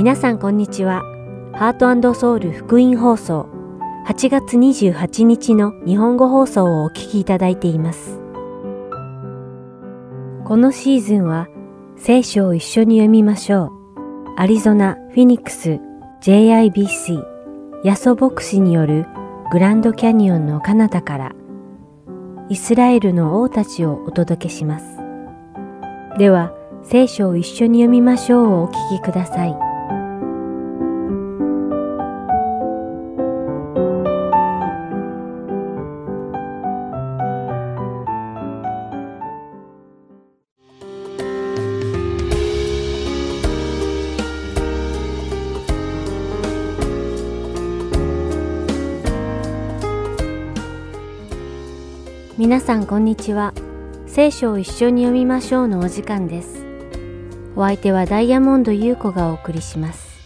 [0.00, 1.02] 皆さんこんにちは。
[1.52, 3.46] ハートソウル福音放送
[4.06, 8.18] 8月28日の日本語放送をお聞きいただいています。
[10.46, 11.48] このシーズンは
[11.98, 13.70] 聖書を一緒に読みましょう。
[14.38, 15.78] アリゾナ・フィニックス
[16.22, 17.22] JIBC
[17.84, 19.06] ヤソ牧師による
[19.52, 21.32] グランドキャニオンの彼方から
[22.48, 24.96] イスラエルの王たちをお届けします。
[26.16, 29.69] では、聖書を一緒に読みましょうをお聞きください。
[52.60, 53.54] 皆さんこんにちは。
[54.06, 56.62] 聖書を一緒に読みましょうのお時間です。
[57.56, 60.20] お相手はダイヤモンド優子がお送りします。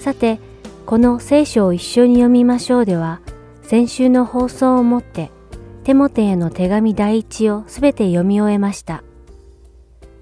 [0.00, 0.40] さて、
[0.84, 3.20] この聖書を一緒に読みましょうでは、
[3.62, 5.30] 先週の放送をもって、
[5.84, 9.04] テモテへの手紙第一をすべて読み終えました。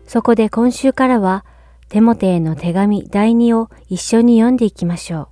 [0.06, 1.46] そこで今週からは、
[1.88, 5.28] テモテへの手紙第二を一緒に読んでいきましょう。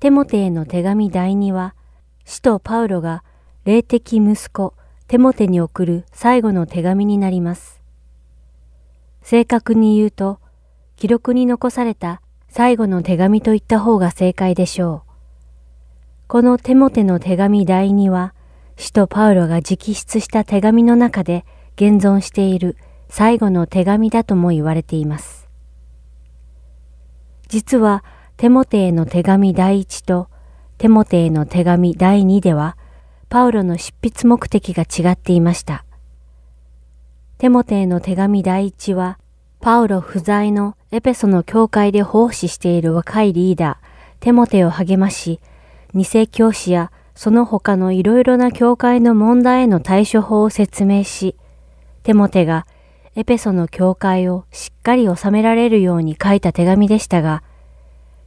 [0.00, 1.74] テモテへの手紙第二は、
[2.26, 3.24] 使徒パウロが
[3.68, 4.72] 霊的息子
[5.08, 7.82] テモテに送る最後の手紙になります。
[9.20, 10.40] 正確に言うと、
[10.96, 15.10] 記録に残された最後の手紙と言った方が正解でしょう。
[16.28, 18.32] このテモテの手紙第2は、
[18.78, 21.44] 使徒パウロが直筆した手紙の中で
[21.76, 22.78] 現存している
[23.10, 25.46] 最後の手紙だとも言われています。
[27.48, 28.02] 実は、
[28.38, 30.30] テモテへの手紙第1と
[30.78, 32.78] テモテへの手紙第2では、
[33.28, 35.84] パウロの執筆目的が違っていました。
[37.36, 39.18] テモテへの手紙第一は、
[39.60, 43.86] パウロ不在のエペソの教会で奉仕している若いリーダー、
[44.20, 45.40] テモテを励まし、
[45.92, 51.36] 二世教師やその他のいろいろな教会の問題への対処法を説明し、
[52.04, 52.66] テモテが
[53.14, 57.42] エペソの教会をしっかり収められるように書いた手紙でしたが、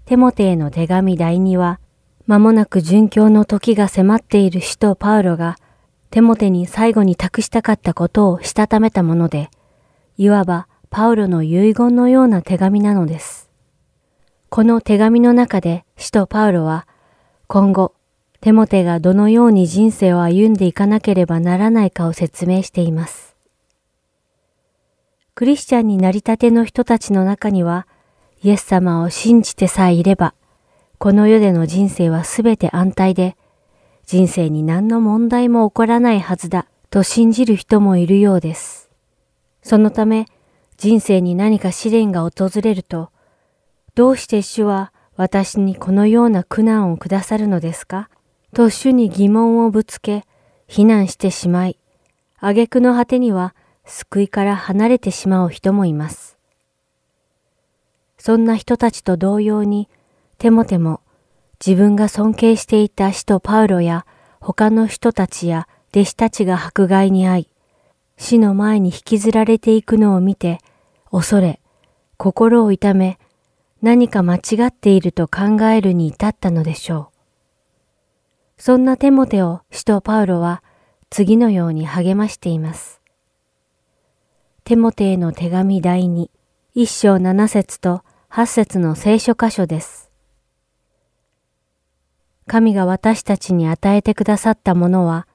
[0.06, 1.80] テモテへの手紙第二は、
[2.28, 5.58] 間もなく殉教の時が迫っている使徒パウロが、
[6.12, 9.50] テモテに最後に託したかったことをしたためたもので、
[10.18, 13.50] いわばパウロの遺言のような手紙なのです。
[14.50, 16.86] この手紙の中で使徒パウロは、
[17.48, 17.94] 今後、
[18.42, 23.36] テモテがどのように人生を歩んでいかなければならないかを説明しています。
[25.34, 27.88] クリスチャンになりたての人たちの中には、
[28.44, 30.34] イエス様を信じてさえいれば、
[31.04, 33.36] この世での人生はすべて安泰で、
[34.06, 38.92] 人生に何の問題も起こらないはずだと信じる人もいるようです。
[39.64, 40.28] そのため、
[40.78, 43.10] 人生に何か試練が訪れると、
[43.96, 48.08] どうして主は私にこのような苦難をくださるのですか？
[48.54, 50.24] と主に疑問をぶつけ、
[50.68, 51.80] 非難してしまい、
[52.38, 56.38] 挙句の果てには救いから離れてしまう人もいます。
[58.20, 59.90] そんな人たちと同様に、
[60.42, 61.02] テモテも
[61.64, 64.08] 自分が尊敬していた使徒パウロや
[64.40, 67.48] 他の人たちや弟子たちが迫害に遭い、
[68.18, 70.58] 死の前に引きずられていくのを見て、
[71.12, 71.62] 恐れ、
[72.18, 73.20] 心を痛め、
[73.84, 77.12] 何か間違っていると考えるに至ったのでしょ
[78.58, 78.62] う。
[78.64, 80.64] そんなテモテを使徒パウロは
[81.12, 83.00] 次のように励ましています。
[84.64, 86.32] テモテへの手紙第2、
[86.74, 90.11] 一章七節と八節の聖書箇所です。
[92.48, 95.28] 神が私たちに与えてくださったものは、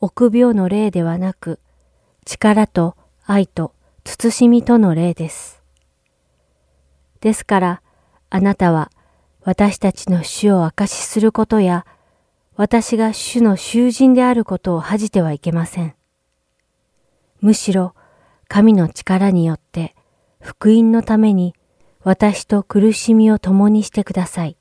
[0.00, 1.58] 臆病の霊ではなく、
[2.24, 5.62] 力と愛と慎みとの霊です。
[7.20, 7.82] ですから、
[8.30, 8.90] あなたは
[9.44, 11.86] 私たちの主を証しすることや、
[12.56, 15.94] 私が主の囚人であることを恥じてはいけません。
[17.40, 17.94] むしろ、
[18.48, 19.94] 神の力によって、
[20.40, 21.54] 福音のために
[22.02, 24.56] 私と苦しみを共にしてください。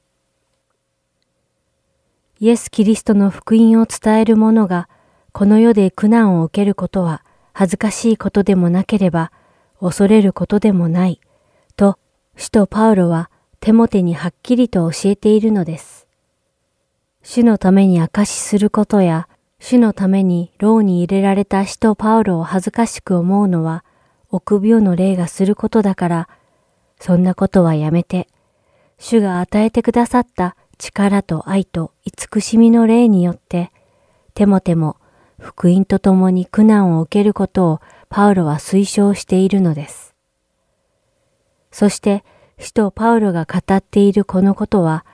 [2.39, 4.89] イエス・キリストの福音を伝える者が
[5.31, 9.31] この世で苦難を受けることは恥ずかしいことでもなければ
[9.79, 11.21] 恐れることでもない
[11.75, 11.97] と
[12.35, 16.07] 使徒パウロはテモテにはっきりと教えているのです。
[17.21, 19.29] 主のために証しすることや
[19.59, 23.85] 主のために牢に入れられた使徒パウロを恥ずかしく思うのは
[24.29, 26.29] 臆病の霊がすることだから
[26.99, 28.27] そんなことはやめて
[28.97, 33.71] 主が与えてくださった力と愛と慈しみの霊によって、
[34.33, 34.97] テモテも
[35.39, 40.13] 福音とともに苦難を受けることをパウロは推奨しているのです。
[41.71, 42.25] そして、
[42.59, 45.05] 使徒パウロが語っているこのことは、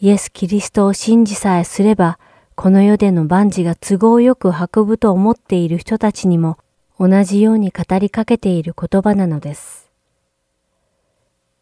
[0.00, 2.18] イエス・キリストを信じさえすれば、
[2.56, 6.58] この世での万事が都合よく運ぶと思っている人たちにも
[6.98, 9.90] 同じように語りかけている言葉なのです。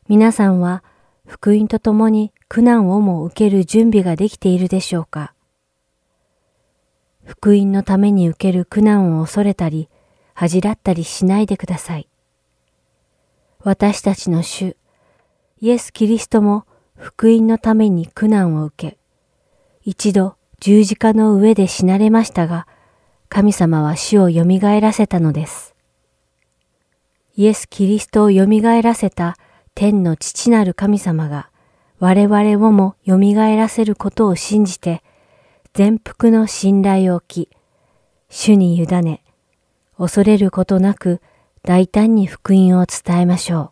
[0.08, 0.82] 皆さんは
[1.26, 5.34] 福音とともに苦難をも受ける準備ができているでしょうか？
[7.24, 9.88] 福音のために受ける苦難を恐れたり、
[10.34, 12.08] 恥じらったりしないでください。
[13.60, 14.76] 私たちの主、
[15.60, 16.66] イエス・キリストも
[16.96, 18.98] 福音のために苦難を受け、
[19.84, 22.66] 一度十字架の上で死なれましたが、
[23.28, 24.44] 神様は死を蘇
[24.80, 25.74] らせたのです。
[27.36, 28.46] イエス・キリストを蘇
[28.82, 29.36] らせた
[29.74, 31.50] 天の父なる神様が
[31.98, 35.02] 我々をも蘇らせることを信じて
[35.74, 37.56] 全幅の信頼を置き、
[38.28, 39.22] 主に委ね、
[39.96, 41.20] 恐れることなく
[41.62, 43.70] 大胆に福音を伝えましょう。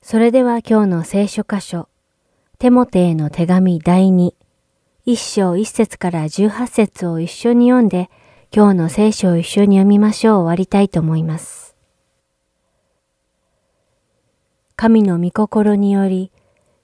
[0.00, 1.88] それでは今日の聖書箇所、
[2.58, 4.34] テモテへの手紙第2、
[5.04, 8.10] 一章一節から十八節を一緒に読んで、
[8.54, 11.71] 今日の聖書を一緒に読みましょう終わりたいと思います。
[14.76, 16.30] 神の御心により、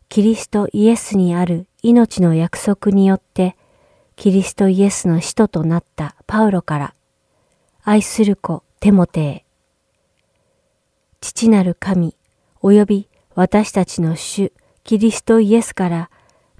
[0.08, 3.56] キリストイエスにある命の約束によって、
[4.16, 6.94] キリストイエスの使徒となったパウロから、
[7.82, 9.44] 愛する子テモテへ。
[11.20, 12.16] 父なる神、
[12.62, 14.52] 及び私たちの主、
[14.84, 16.10] キリストイエスから、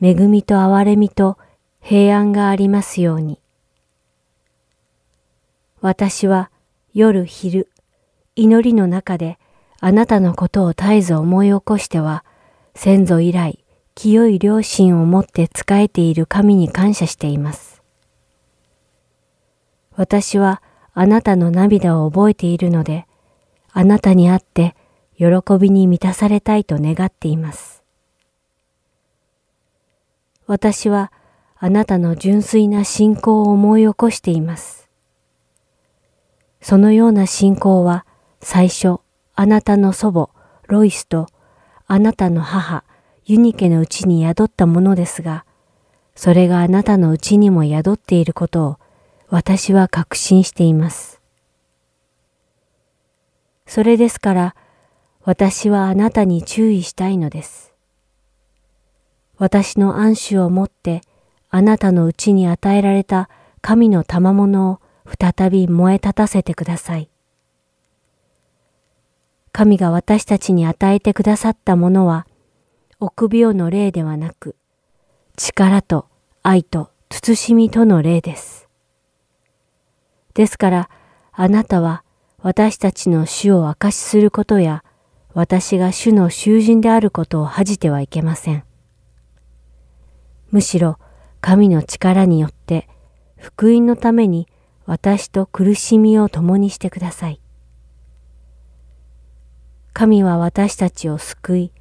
[0.00, 1.38] 恵みと憐れみと
[1.80, 3.40] 平安がありますように。
[5.80, 6.50] 私は
[6.92, 7.68] 夜昼、
[8.36, 9.38] 祈りの中で
[9.80, 12.24] あなたのことを絶えず思い起こしては、
[12.74, 13.64] 先祖以来、
[13.94, 17.82] 清い良心を持って仕えている神に感謝しています。
[19.94, 20.62] 私は
[20.94, 23.06] あなたの涙を覚えているので、
[23.72, 24.74] あなたに会って
[25.16, 25.26] 喜
[25.60, 27.82] びに満たされたいと願っています。
[30.46, 31.12] 私は
[31.56, 34.88] あなたの純粋な信仰を思い起こしています。
[36.60, 38.06] そのような信仰は
[38.40, 39.00] 最初
[39.40, 40.30] あなたの祖母
[40.66, 41.28] ロイスと
[41.86, 42.82] あなたの母、
[43.24, 45.44] ユニケのうちに宿ったものですが、
[46.16, 48.78] それがあなたのうちにも宿っていることを
[49.28, 51.20] 私は確信しています。
[53.64, 54.56] それですから、
[55.22, 57.72] 私はあなたに注意したいのです。
[59.36, 61.02] 私の安守をもって
[61.48, 63.30] あなたのうちに与えられた
[63.60, 67.08] 神の賜物を再び燃え立たせてください。
[69.58, 72.28] 神が私たちに与えてくださったものは、
[73.00, 74.54] 臆病の霊ではなく、
[75.36, 76.06] 力と
[76.44, 78.68] 愛と慎みとの霊です。
[80.34, 80.90] ですから、
[81.32, 82.04] あなたは
[82.40, 84.84] 私たちの主を証しすることや、
[85.34, 88.62] 私が主の囚人であることを恥じてはいけません。
[90.52, 91.00] むしろ、
[91.40, 92.88] 神の力によって、
[93.36, 94.46] 福音のために
[94.86, 97.40] 私と苦しみを共にしてください。
[99.98, 101.72] 神は私たちを救い、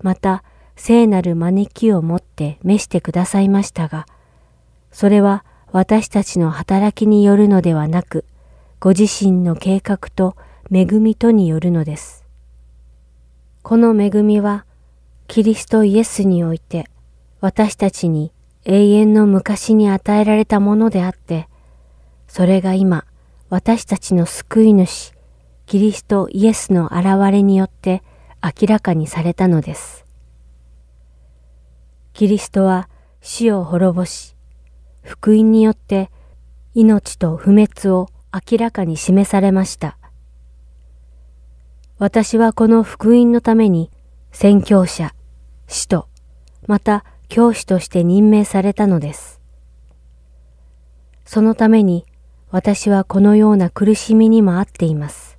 [0.00, 0.42] また
[0.74, 4.06] 聖なる招きをもって召してくださいましたが、
[4.90, 8.24] それは私たちの働きによるのではなく、
[8.80, 10.34] ご自身の計画と
[10.72, 12.24] 恵みとによるのです。
[13.60, 14.64] この恵みは、
[15.26, 16.88] キリストイエスにおいて、
[17.42, 18.32] 私たちに
[18.64, 21.50] 永遠の昔に与えられたものであって、
[22.28, 23.04] それが今、
[23.50, 25.17] 私たちの救い主、
[25.68, 28.02] キリストイエスの現れによって
[28.42, 30.06] 明らかにされたのです。
[32.14, 32.88] キリストは
[33.20, 34.34] 死を滅ぼし、
[35.02, 36.10] 福音によって
[36.72, 39.98] 命と不滅を明らかに示されました。
[41.98, 43.90] 私はこの福音のために
[44.32, 45.14] 宣教者、
[45.66, 46.08] 使徒、
[46.66, 49.38] また教師として任命されたのです。
[51.26, 52.06] そのために
[52.50, 55.37] 私はこのような苦しみにもあっています。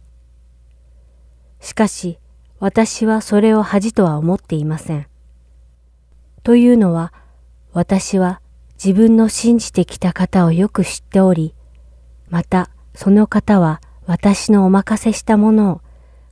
[1.59, 2.19] しかし、
[2.59, 5.07] 私はそれを恥とは思っていません。
[6.43, 7.13] というのは、
[7.73, 8.41] 私は
[8.83, 11.53] 自分の信じてきた方をよく知っており、
[12.29, 15.81] またその方は私のお任せしたものを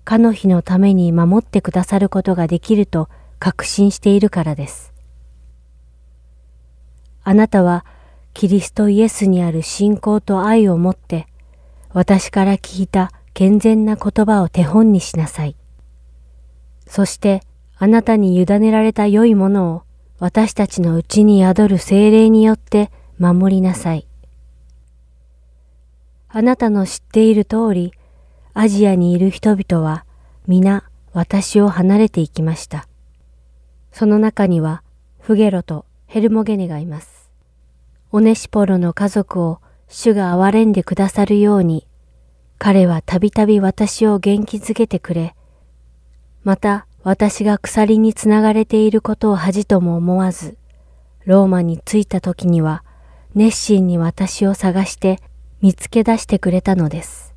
[0.04, 4.94] かの日のために守ってくださることができると確信しているからです。
[7.24, 7.86] あなたは
[8.34, 11.28] キリストイエスにある信仰と愛をもって
[11.92, 15.56] 私から聞いた健全な言葉を手本にしなさい。
[16.88, 17.44] そして
[17.78, 19.84] あなたに委ねられた良いものを
[20.18, 22.90] 私たちのうちに宿る精霊によって
[23.20, 24.08] 守りなさい。
[26.30, 27.94] あなたの知っている通り、
[28.56, 30.04] アジアにいる人々は
[30.48, 32.88] 皆私を離れていきました。
[33.92, 34.82] その中には
[35.20, 37.30] フゲロとヘルモゲネがいます。
[38.12, 41.86] オネシポロの家族を主が憐れんでくださるように、
[42.60, 45.36] 彼はたびたび私を元気づけてくれ、
[46.44, 50.58] また私が鎖につながれていることを恥とも思わず、
[51.26, 52.84] ローマに着いた時には
[53.36, 55.20] 熱心に私を探して
[55.62, 57.36] 見つけ出してくれたのです。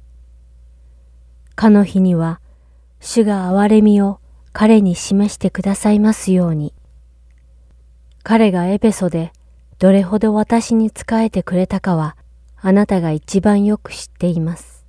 [1.55, 2.41] かの日には、
[3.01, 4.19] 主が憐れみを
[4.53, 6.73] 彼に示してくださいますように。
[8.23, 9.33] 彼がエペソで
[9.79, 12.17] どれほど私に仕えてくれたかは、
[12.57, 14.80] あなたが一番よく知っています。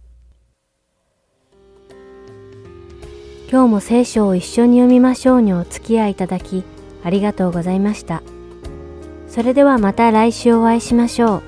[3.52, 6.64] 今日も聖書を一緒に読みましょうにお付き合いいただき、
[7.04, 8.24] ありがとうございました。
[9.28, 11.44] それではまた来週お会いしましょう。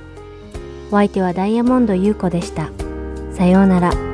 [0.90, 2.72] お相手はダイヤモンド優子でした。
[3.32, 4.13] さようなら。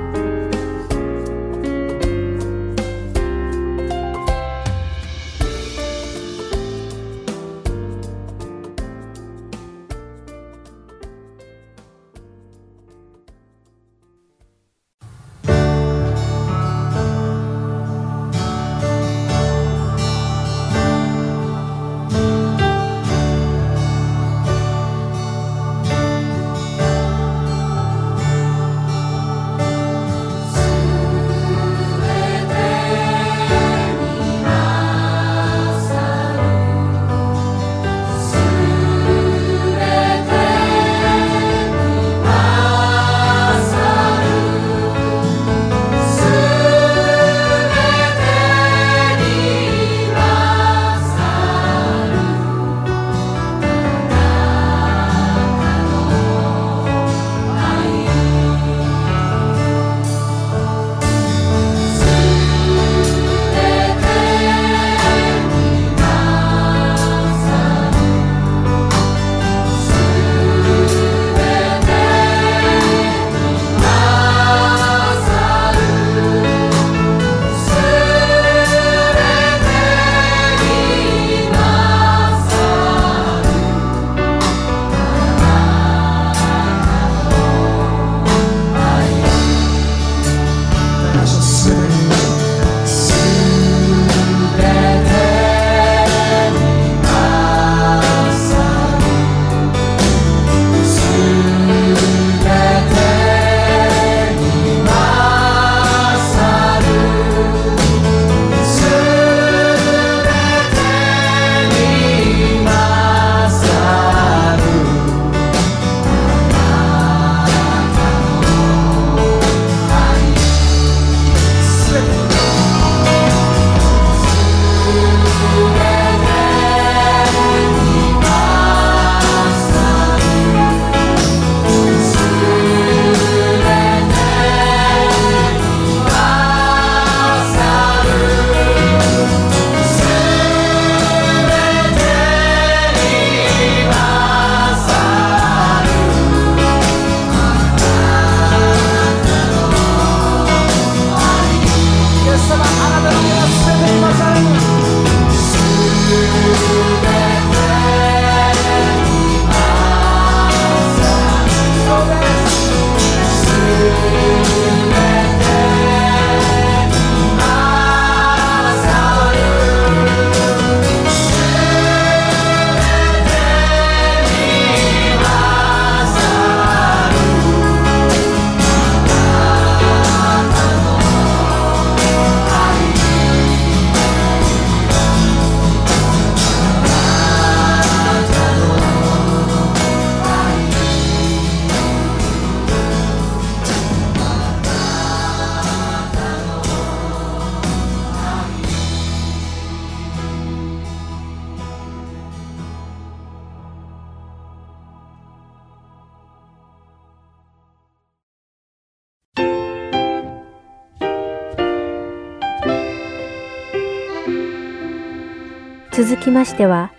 [216.49, 216.91] しては、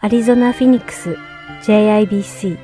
[0.00, 1.16] アリゾナ・フィニックス
[1.62, 2.58] JIBC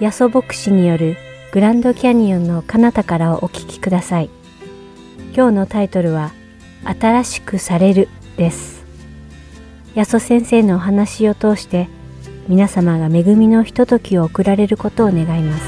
[0.00, 1.16] ヤソ牧師による
[1.52, 4.30] グランドキャニオンの彼方からお聞きください。
[5.34, 6.32] 今日のタイトルは、
[6.84, 8.84] 新しくされるです。
[9.94, 11.88] ヤソ先生のお話を通して、
[12.48, 15.64] 皆様が恵みのひとときを送られることを願います。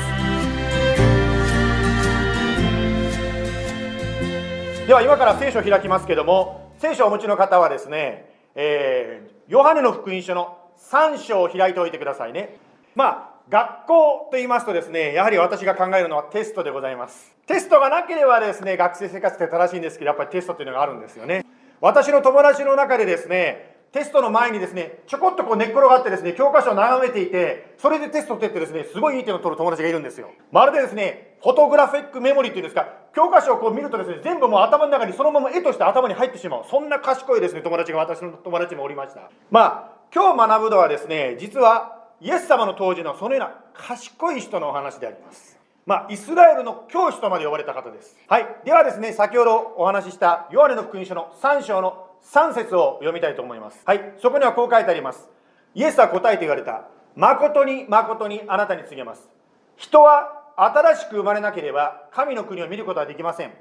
[4.88, 12.56] では今から聖書を開きますけども、聖書をお持ちの方はですね、えー、ヨハネの福音書の3章を開いておいてくださいね。
[12.94, 17.36] まあ、学校と言いますとですね、やはり私が考えるのはテストでございます。
[17.46, 21.44] テストがなければですね、学生生活って正しいんですけど、やっぱりテストっていうのがあるんですよね。
[21.82, 30.30] 私の友達の中でですね、テストの前にですね、ちょこっとこう寝っ転がってですね、教科書を眺めていて、それでテストを取ってですね、すごいいい点を取る友達がいるんですよ。
[30.52, 36.64] まるでですね、フォトグラフィックメモリーっていうんですか、教科書をこう見るとですね、全部もう頭の中にそのまま絵として頭に入ってしまう。
[36.68, 39.30] そんな賢いですね、友達が私の友達もおりました。
[39.50, 45.56] まあ、今日学ぶのはですね、実はイエス様の当時のそのような賢い人のお話であります。
[45.86, 48.16] まあ、イスラエルの教師とまで呼ばれた方です。
[48.26, 48.46] はい。
[48.64, 53.80] ではですね、先ほどお話ししたヨハネの福音書の3章の3節を読みたいと思います。
[53.84, 54.14] はい。
[54.20, 55.28] そこにはこう書いてあります。
[55.74, 56.88] イエスは答えて言われた。
[57.14, 59.28] 誠に誠にあなたに告げます。
[59.76, 63.52] 人は新しく生まれなければ神の国を見ることはできません。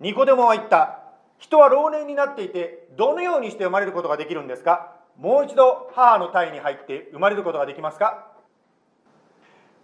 [0.00, 0.98] ニコデモは言った。
[1.38, 4.96] 人は老年になっていて、どのようにして生まれることができるんですか？
[5.16, 8.26] もう一度母の体に入って生まれることができますか？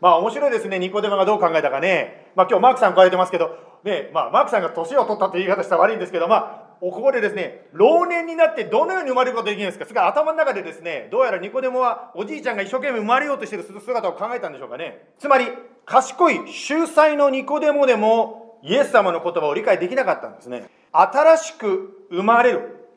[0.00, 2.30] まあ面白いですね、ニコデマがどう考えたかね。
[2.36, 9.84] まあ今日マークさん来られてますけど、ね、まあマークさんが年を取ったという言い方したら悪いんですけど、まあ、おここでですね、老年になってどのように生まれることができるんですか？
[9.84, 15.08] それから頭の中でですね、どうやらニコデモはおじいちゃんが一生懸命生まれようとしている姿を考えたんでしょうかね。
[15.18, 15.46] つまり、
[15.84, 20.68] 賢い秀才のニコデモでもイエス様の言葉を理解できなかったんですね。
[20.92, 22.88] 新しく生まれる。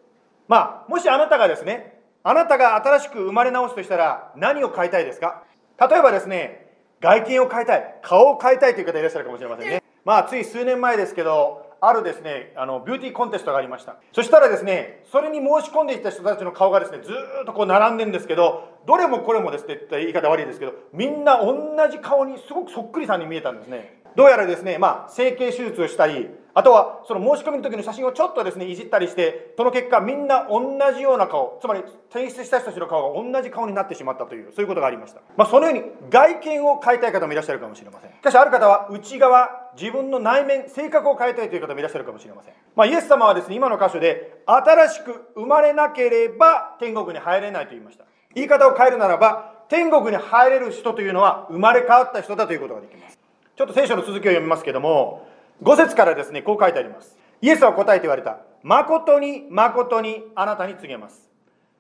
[0.48, 5.44] まあ、もしあなたがですね、あなたが新しく生まれ直すとしたら何を変えたいですか？
[5.80, 6.68] 例えばですね、
[7.00, 13.98] 外見を変えたい顔を変えたいという方いらっしゃるかもしれませんねまあつい数年前ですけどあるですねあのビューティーコンテストがありました。
[14.14, 17.12] そしたらですねそれに申し込んでいた人たちの顔がですねず
[17.44, 24.00] っとこう並んでんですけどどれもこれもですね言い方悪いですけどみんな同じ顔にすごくそっくりさんに見えたんですね。
[24.16, 38.10] どうやらですねまあ整形手術をしたりあとはその申し込みの時の写真をちょっとですねいじったりしてその結果みんな同じような顔つまり提出した人たちの顔が同じ顔になってしまったというそういうことがありました、まあ、そのように外見を変えたい方もいらっしゃるかもしれません。
[38.10, 48.06] しかしある方は内側自分の内面性格を変えたいという方もいらっしゃるかもしれません、まあ、イエス様はですね今の箇所で新しく生まれなければ天国に入れないと言いました
[48.36, 53.20] 言い方を変えるならば天国に入れる人というのは生まれ変わった人だということができます
[53.56, 55.28] ちょっと聖書の続きを読みますけども
[55.62, 57.18] 5節からですね、こう書いてあります。
[57.42, 58.40] イエスは答えて言われた。
[58.64, 61.30] 誠に誠にあなたに告げます。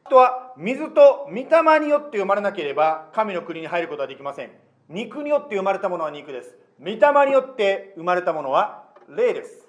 [0.05, 4.51] 人は水と御霊によって生まれなければ神の国に入ることはできません。
[4.89, 6.57] 肉によって生まれたものは肉です。
[6.81, 9.67] 御霊によって生まれたものは霊です。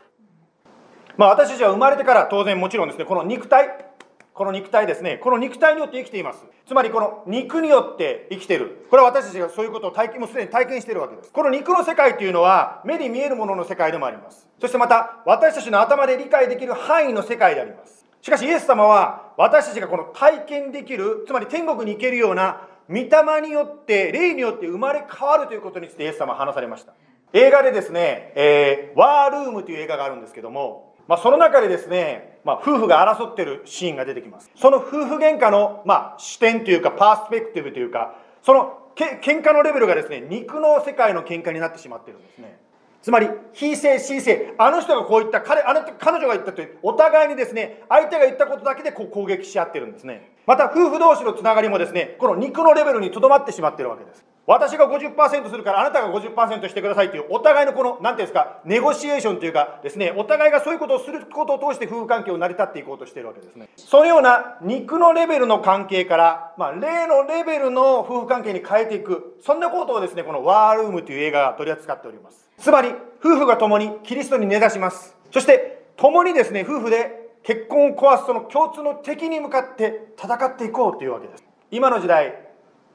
[1.17, 3.87] まあ私たちは生まれてから当然もちろんですね、この肉体、
[4.33, 6.47] この肉体ですね、この肉体によって生きています。
[6.67, 8.87] つまりこの肉によって生きている。
[8.89, 11.33] これは私たちがそういうことを体験、もうすでに体験しているわけです。
[11.33, 14.49] この肉の世界というのは目に見えるものの世界でもあります。
[14.61, 18.07] そしてまた私たちの頭で理解できる範囲の世界であります。
[18.23, 26.93] しかしイエス様は私たちがこの体験できる、つまり天国に行けるような御霊によって、霊によって生まれ変わるということについてイエス様は話されました。
[27.33, 34.51] 映画でですね、えー、ワールームという映画があるんですけども、まあ、その中でですね、まあ、夫婦が争ってるシーンが出てきます。
[34.57, 42.59] その夫婦喧嘩の、まあ、視点というか、パースペクティブというか、そのけ喧嘩のレベルがですね、肉の世界の喧嘩になってしまってるんですね。
[43.03, 50.33] つまり、非性、非性、あの人がこう言った、彼、あの彼女が言ったという、お互いにですね、相手が言ったことだけでこう攻撃し合ってるんですね。
[50.51, 54.25] また、夫婦同士のつながりもですね、この肉のレベルにとどまってしまってるわけです。
[54.49, 63.69] 私が50%するからあなたが50%してくださいというお互いのこの何ていうんですかネゴシエーションというかですねお互いがそういうことをすることを通して夫婦関係を成り立っていこうとしているわけですね。
[63.77, 72.51] そのような肉のレベルの関係から、まあ、霊のレベルの夫婦関係に変えていくそんなことをですねこの「ワールーム」という映画が取り扱っております。
[72.59, 75.17] つまり夫婦が共にキリストに根ざします。
[75.31, 82.47] そして共にですね夫婦で結婚を壊すその共通の敵に向かって戦っていこうというわけです今の時代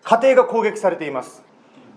[0.03, 1.45] 家庭が攻撃されています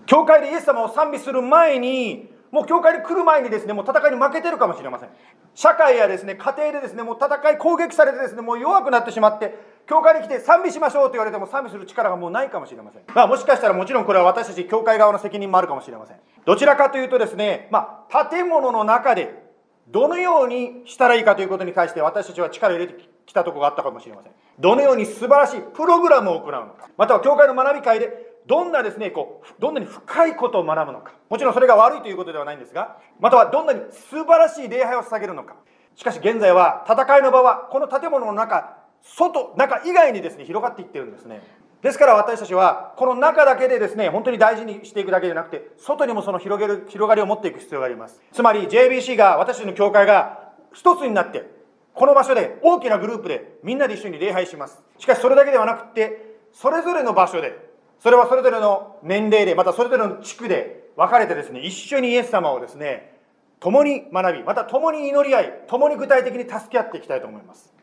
[0.09, 5.09] 教会でイエス様を賛美する前に、もう教会に来る前にですね、もう戦いに負けてるかもしれません。
[5.53, 9.53] 社会やですね、家庭でですね、もう戦い、攻撃されてですね、もう弱くなってしまって、
[9.85, 13.03] 教会に来て賛美しましょうと言われても賛美する力がもうないかもしれません。
[13.13, 16.17] まあもしかしたらもちろんこれは私たち教会側の責任もあるかもしれません。
[16.43, 19.48] どちらかというとですね、まあ建物の中で
[19.91, 24.31] どのようにしたらいいかということに対して私たちは力を入れてきたところがあったかもしれません。
[24.59, 31.13] どのように素晴らしいプログラムを行うのか、または教会の学び会でどんなですね、こう、どんなに深いことを学ぶのか。
[31.29, 35.55] もちろんそれが悪いということではないんですが、またはどんなに素晴らしい礼拝を捧げるのか。
[35.95, 41.41] しかし現在は戦いの場はこの建物の中、外、中以外にですね、広がっていってるんですね。
[41.81, 48.21] ですから私たちはこの中だけでですね、本当に大事にしていくだけでなくて、外にもその広げる、広がりを持っていく必要があります。
[48.31, 51.59] つまり JBC が、私たちの教会が一つになって、
[51.99, 57.57] この場所で大きなグループでみんなで一緒に礼拝しますしかしそれだけではなくてそれぞれの場所で
[57.99, 63.19] それはそれぞれの年齢でまたそれぞれの地区で分かれてですね一緒にイエス様をですね
[63.59, 67.73] 共に学びまた共に祈り合い共に具体的に助け合っていきたいと思います、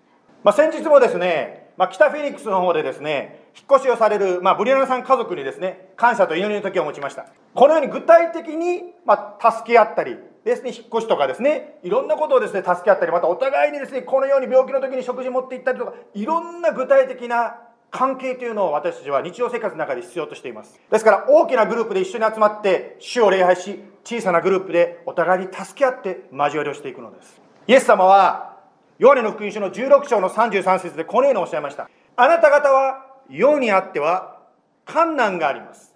[0.42, 17.56] まあ、先日もですね、まあ、北フェニックスの方でですね引っ越しをされる、まあ、ブリアナさん家族にですね感謝と祈りの時を持ちましたこのように具体的に、まあ、助け合ったりですね、引っ越しとかですね、いろんなことをですね、助け合ったり、またお互いにですね、このように病気の時に食事持って行ったりとか、いろんな具体的な
[17.90, 20.80] 関係というのを私たちは日常生活の中で必要としています。
[20.88, 27.40] ですから大きなグループで一緒に集まって主を礼拝し、小さなグループでお互いに助け合って交わりをしていくのです。
[27.66, 28.58] イエス様は、
[28.98, 31.88] ヨハネの福音書の16章の33節でこのようにおっしゃいました。
[32.16, 34.40] あなた方は世にあっては
[34.86, 35.94] 困難があります。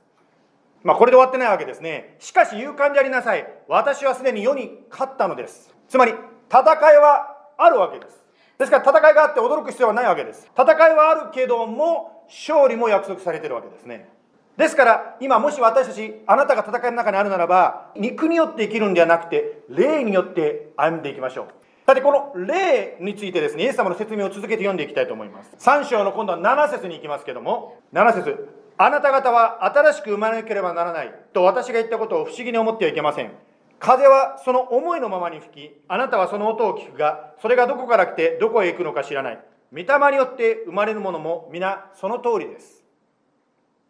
[0.82, 2.16] まあ、これで終わってないわけですね。
[2.18, 3.46] しかし勇敢でありなさい。
[3.68, 5.74] 私はすでに世に勝ったのです。
[5.88, 6.14] つまり、
[6.48, 6.62] 戦
[6.92, 8.24] いはあるわけです。
[8.58, 10.50] ですから戦いがあって驚く必要はないわけです。
[10.56, 14.08] 戦いはあるけども、勝利も約束されてるわけですね。
[14.56, 21.48] ですから今もし私たちあなたが戦いの中にあるならば肉によって生きるんではなくて霊によって歩んでいきましょう
[21.90, 33.32] さてこの霊についてですねイエス様の説明を続けて読んでいきたいと思います3章の今度は7節に行きますけども7節あなた方は新しく生まれなければならないと私が言ったことを不思議に思ってはいけません。
[33.78, 39.44] 風はその思いのままに吹き、あなたはその音を聞くが、それがどこから来てどこへ行くのか知らない。
[39.70, 42.82] 御霊によって生まれるものも皆その通りです。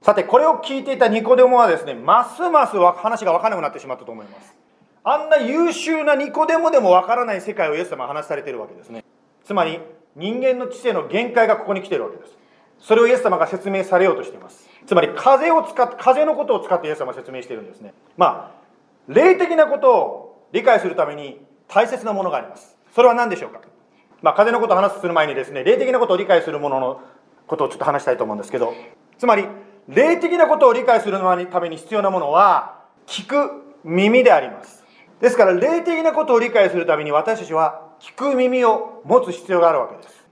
[0.02, 4.59] さて、これを聞いていたニコデモはですね、ますます話が分からなくなってしまったと思います。
[5.04, 9.04] あんな優秀なニコデモでも分からない世界をイエス様は話されてるわけですね。
[9.44, 9.80] つまり、
[10.16, 12.36] 人間の知性の限界がここに来てるわけです。
[12.78, 14.68] それをイエス様が説明されようとしています。
[14.86, 18.60] つまり風を使って風のことを使ってイエス様は説明しているんですねまあ
[19.08, 23.60] 霊的なことを理解するために大切なものがありますそれは何でしょうか？
[24.22, 27.00] まあ風のことを話する前にですね霊的なことを理解するものの
[27.46, 28.72] ことをちょっと話したいと思うんですけど
[29.18, 29.46] つまり
[29.88, 34.79] 霊的なことを理解するために必要なものは聞く耳であります
[35.20, 40.26] ですから霊的なことを理解するために私たちは聞く耳を持つ必要があるわけです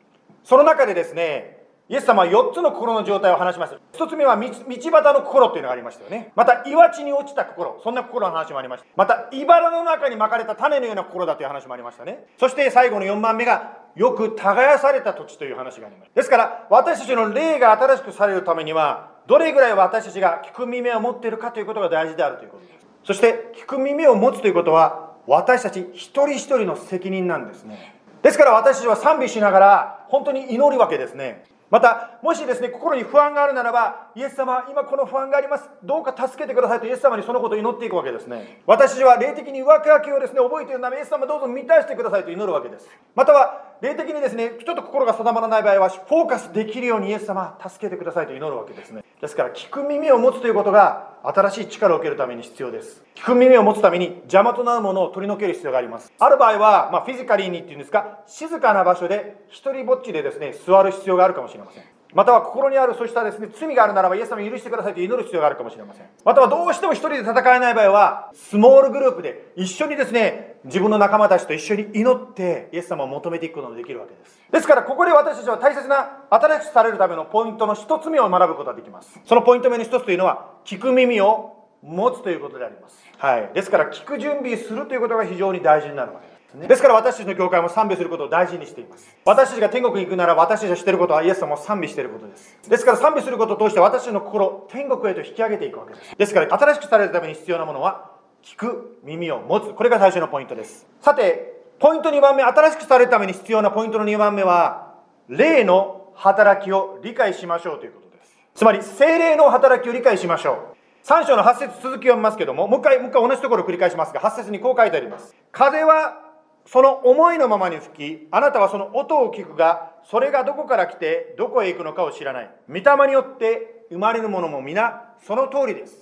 [0.44, 1.58] その中でですね
[1.90, 4.04] イエス様は4つの心の状態を話しました。
[4.04, 6.32] 1つ目は道端の心っていうのがありましたよね。
[6.36, 8.86] また岩地に落ちた心、そんな心の話もありました。
[8.94, 12.26] また茨の中に巻かれた種のような心だという話もありましたね。
[12.38, 16.10] そして最後の4番目がよく耕された土地という話があります。
[16.14, 22.77] ですから私たちの霊が新しくされるためにはどれぐらい私たちが聞く耳を持っているかということが大事であるということです。
[23.08, 27.94] そして聞く耳を持つということは私たち一人一人の責任なんですね。
[28.22, 31.42] ですから私たちは賛美しながら本当に祈るわけですね。
[31.70, 35.70] また、もしですね、心に不安があるならば、イエス様、今この不安があります。
[35.84, 38.62] どうか助けてくださいとイエス様にそのことを祈っていくわけですね。
[38.66, 42.88] 私は霊的に上書きをですね、覚えているため、イエス様どうぞ満たしてくださいと祈るわけです。
[43.14, 49.04] または、霊的にですね、ちょっと心が定まらない場合は、フォーカスできるようにイエス様、助けてくださいと祈るわけですね。
[49.20, 53.04] ですから、聞く耳を持つということが、新しい力を受けるために必要です。
[53.14, 56.12] 聞く耳を持つために邪魔となるものを取り除ける必要があります。
[56.18, 61.97] ある場合は、まあ、フィジカリーにっていうんですか、静かな場所で、一人ぼっちでですね、座る必要があるかもしれません。
[62.14, 66.06] または心にあるそうしたですね罪があるならばイエス様許してくださいと祈る必要があるかもしれません。
[66.24, 74.38] またはどうしても一人で戦えない場合はスモールグループで一緒にですね自分の仲間たちと一緒に祈ってイエス様を求めていくことができるわけです。
[74.50, 79.20] ですからここで私たちは大切な新しくされるためのポイントの一つ目を学ぶことができます。
[79.24, 82.98] そのポイント目の一つというのは聞く耳を持つということであります。
[83.18, 83.50] はい。
[83.54, 86.37] ですから聞く準備するということが非常に大事になるわけです。
[86.54, 89.14] ですから私たちの教会も賛美することを大事にしています。
[89.26, 92.58] 私たちが天国に行くなら私たちがしていることはイエス様を賛美していることです。
[92.68, 96.16] ですから賛美することを通して私たちの心天国へと引き上げていくわけです。
[96.16, 99.74] ですから新しくされるために必要なものは聞く耳を持つ。
[99.74, 100.86] これが最初のポイントです。
[101.02, 104.94] さて、ポイント2番目、新しくされるために必要なポイントの2番目は、
[105.28, 108.36] 霊の働きを理解しましょうということです。
[108.54, 110.78] つまり、精霊の働きを理解しましょう。
[111.06, 115.34] 3章の8節続き読みますけども、もう一回、もう一回同じところを繰り返しますが、8節にこう書いてあります。
[115.52, 116.27] 風は
[116.70, 122.50] その思いのままに吹き、あなたはその音を聞くが、それがどこから来て、どこへ行くのかを知らない。
[122.68, 125.96] 御霊によって生まれるものも皆、その通りです。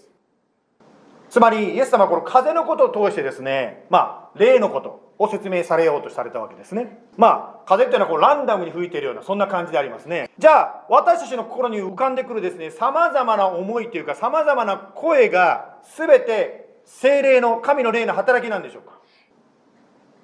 [1.30, 6.98] つまり、イエス様はこの風のことを通してですね、まあ、霊のことを説明されようとされたわけですね。
[7.16, 10.30] まあ、風っていうのはこうランダムに吹いているような、そんな感じでありますね。
[10.36, 18.95] じゃあ、私たちの心に浮かんでくるですね、様々な思いというか、様々な声が、すべて精霊の、神の霊の働きなんでしょうか？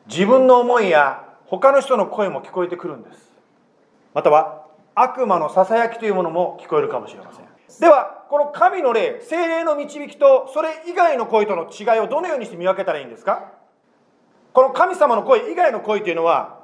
[0.06, 3.32] 自分の思いや他の人の声も聞こえてくるんです。
[4.14, 7.46] または悪魔のささやきというものも聞こえるかもしれません。
[7.80, 13.52] ではこの神の霊精霊の導きとそれ以外の声との違いをどのようにして見分けたらいいんですか？
[14.52, 16.60] この神様の声以外の声というのは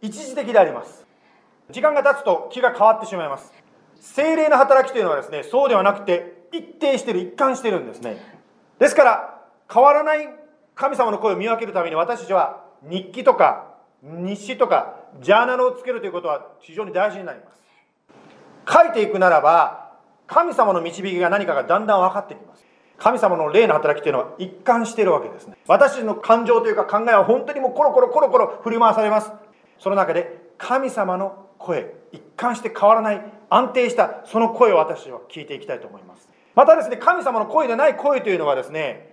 [0.00, 1.06] 一時的であります。
[1.70, 3.52] 時間が経つと気が変わってしまいます。
[4.00, 8.16] 精霊の働きというのはですねそうではなくて一定している一貫してるんですね。
[8.78, 9.40] ですから
[9.72, 10.26] 変わらない
[10.80, 17.60] 神様の声を見分けるために私たちは日記とか日誌とかジャーナルをつけるということは非常に大事になります。
[18.66, 19.90] 書いていくならば
[20.26, 22.64] 神様の導きが何かがだんだん分かってきます。
[22.96, 25.58] 神様の霊の働きというのは一貫しているわけですね。
[25.66, 29.30] 私の感情というか考えは本当にもうコロコロコロコロ振り回されます。
[29.78, 36.26] その中で神様の声一貫して変わらない安定したその声を私は聞いていきたいと思います。
[36.54, 39.09] またですね神様の声でない声というのはですね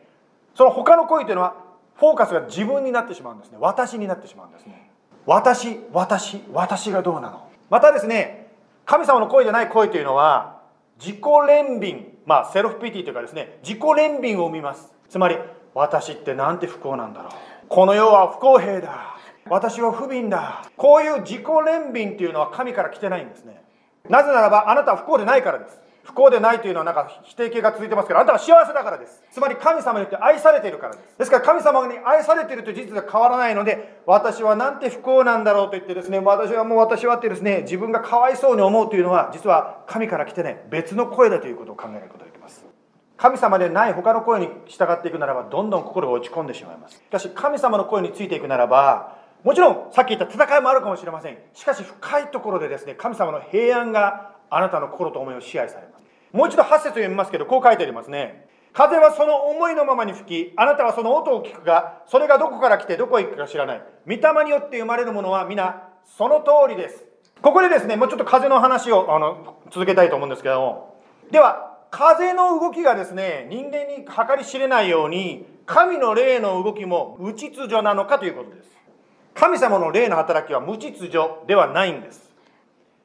[0.57, 1.53] その他の声というのは
[1.97, 3.59] フォーカスが自分になってしまうんですね。
[3.61, 4.89] 私になってしまうんですね。
[5.27, 7.47] 私私私がどうなの？
[7.69, 8.51] またですね
[8.83, 10.61] 神様の声でない声というのは
[10.99, 14.91] 自己憐憫まあセルフピティというかですね自己憐憫を生みます。
[15.09, 15.37] つまり
[15.75, 17.31] 私ってなんて不幸なんだろう。
[17.69, 19.15] この世は不公平だ。
[19.49, 20.65] 私は不憫だ。
[20.75, 23.61] こういう自己憐憫というのは神から来てないんですね。
[24.09, 25.79] なぜならばあなたは不幸でないからです。
[26.07, 29.21] 不幸でないというのはなんか否定形が続いてますけどあなたは幸せだからです。
[29.29, 31.17] つまり神様によって愛されているからです。
[31.17, 42.65] ですから神様に愛されているという事実が変わらないので私はなんて不幸なんだろうと言ってですね私はもう私はってですね自分がかわいそうに思うというのは実は神から来てね別の声だということを考えることができます。
[43.17, 46.95] 神様でない他の声に従っていくならばどんどん心が落ち込んでしまいます。
[46.95, 51.37] しかし神様の声についていくならばもちろんさっき言った戦いもあるかもしれません。
[51.53, 56.03] しかし深いところでですね神様の平安があなたの心と思いを支配されます。
[56.33, 58.47] もう一度8節読みますけどこう書いてありますね。
[58.73, 63.83] 風はその思いのままに吹きあなたはその音を聞くがそれがどこから来てどこへ行くか知らない。
[64.05, 67.05] 御霊によって生まれるものは皆その通りです。
[67.41, 71.01] ここでですねもうちょっと風の話をあの続けたいと思うんですけども。
[71.31, 78.69] では風の動きがですね人間に計り知れないように神の霊の動きも無秩序なのかということです。
[79.33, 82.31] 神様の霊の働きは無秩序ではないんです。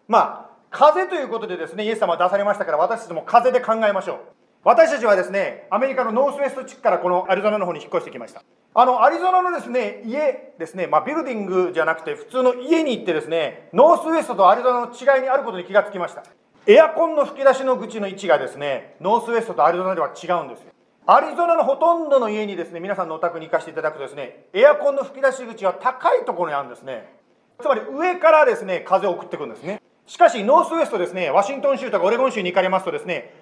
[0.08, 4.18] まあ風ということでですねイエス様は出されましたから私たちも風で考えましょう。
[4.64, 8.42] 私たちはですねアメリカのノースウェスト地区からこのアリゾナの方に引っ越してきました。
[8.74, 16.24] あのアリゾナのですね家ですね、まあ、ビルディングじゃなくて普通の家に行ってですねノースウェストとアリゾナの違いにあることに気がつきました。
[16.66, 20.72] エアコンの吹き出しの口の位置がですねノースウェストとアリゾナでは違うんですよ。
[21.04, 27.12] アリゾナのほとんどの家にですね皆さんのお宅に行かせていただくとですねエアコンの吹き出し口は高いところにあるんですね。
[27.60, 29.81] つまり上からですね風を送ってくるんですね。
[30.12, 33.32] しかしノースウェストですねワシントン州とかオレゴン州に行かれますとですね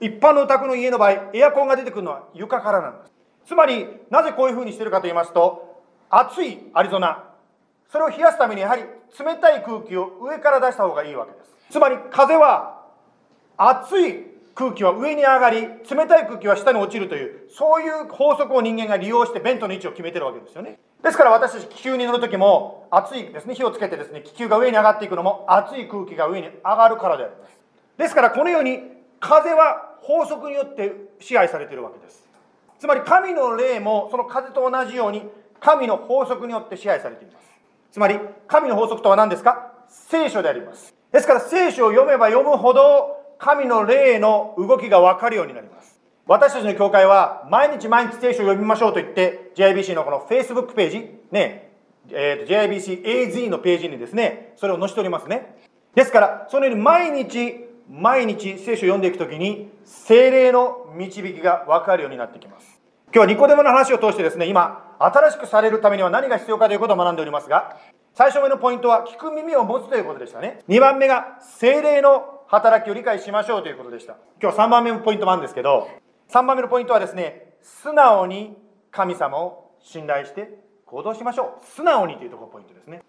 [0.00, 3.12] 一般のお宅の家の場合エアコンが出てくるのは床からなんです。
[3.44, 7.24] つまりなぜこういうふうにしてるかと言いますと暑いアリゾナ
[7.92, 8.84] それを冷やすためにやはり
[9.20, 11.50] 冷たい空気を上から出した方がいいわけです。
[11.70, 12.86] つまり風は
[13.58, 20.78] 暑い空気は上に上がり冷たい空気は下に落ちるというそういう法則を人間が利用してベントの位置を決めてるわけですよね。
[21.04, 23.54] ですから私たち気球に乗る時も熱いですね。
[23.54, 27.52] 火をつけてですね気球が上に上がっていくのも熱い空気が上に上がるからであります。
[27.98, 28.80] ですからこのように
[29.20, 32.26] 風は法則によって支配されているわけです。
[32.78, 35.22] つまり神の霊もその風と同じように
[35.60, 37.36] 神の法則によって支配されています。
[37.92, 39.72] つまり神の法則とは何ですか？
[39.88, 40.94] 聖書であります。
[41.12, 45.73] ですから聖書を読めば読むほど神の霊の動きが分かるようになります。
[46.26, 51.70] 私たちの教会は毎日毎日聖書を読みましょうと言って JIBC のこの Facebook ページ、ね、
[52.10, 55.56] えー、JIBCAZ のページにですね、それを載せておりますね。
[55.94, 62.80] ですから、そのように毎日毎日聖書を読んでいくときに精霊の導きが分かるようになってきます。
[63.06, 67.76] 今日はニコデモの話を通してですね、今、新しくされるためには何が必要かということを学んでおりますが、
[68.14, 70.62] 最初目のポイントは聞く耳を持つということでしたね。
[70.68, 74.16] 2番目が精霊の働きを理解しましょうということでした。
[74.40, 75.88] 今日3番目のポイントもあるんですけど、
[76.34, 78.56] 3番目のポイントはですね、素直に
[78.90, 80.50] 神様を信頼して
[80.84, 81.64] 行動しましょう。
[81.64, 83.04] 素直にというところがポイントですね。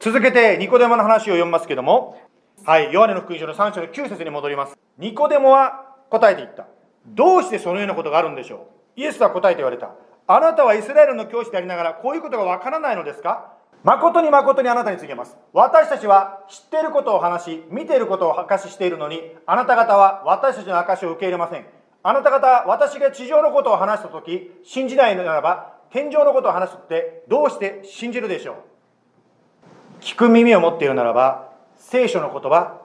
[0.00, 2.20] 続けて、ニコデモの話を読みますけども、
[2.64, 4.76] はい、ヨハネの福音書の3章の9節に戻ります。
[4.98, 6.66] ニコデモは答えていった。
[7.06, 9.92] どうしてそのようなことがあるんでしょうイエスは答えて言われた。
[10.26, 13.52] あなたはイスラエルの教師でありながら、こういうことがわからないのですか
[13.84, 15.36] 誠に誠にあなたに告げます。
[15.52, 21.81] 私たちは知っていることを話し、見ていることを証ししているのに、あなた方は私たちの証しを受け入れません。
[22.02, 28.56] あなた方、私が地上のことを話したとき、信じないならば、天上のことを話すってどうして信じるでしょう？
[30.00, 32.80] 聞く耳を持っているならば、聖書の言葉、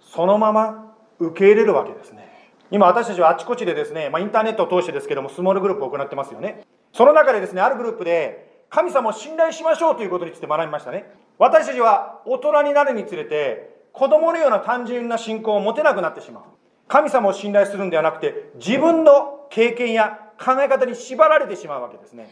[0.00, 2.28] そのまま受け入れるわけですね。
[2.70, 6.62] 今私たちはあちこちでですね、まあ、インターネットを通してですけども、スモールグループを行ってますよね。
[6.92, 11.04] その中でですね、あるグループで、神様を信頼しましょうということについて学びましたね
[11.36, 16.44] 私たちは大人になるにつれて子供のような単純な信仰を持てなくなってしまう
[16.92, 22.30] 神様を信頼するんではなくて自分の経験や考え方に縛られてしまうわけですね。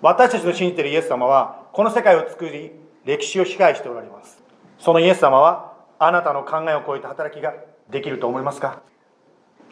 [0.00, 2.72] 私たちの信じているイエス様はこの世界を作り
[3.04, 4.42] 歴史を支配しておられます。
[4.78, 7.52] そのイエス様はあなたの考えを超えた働きが
[7.90, 8.80] できると思いますか？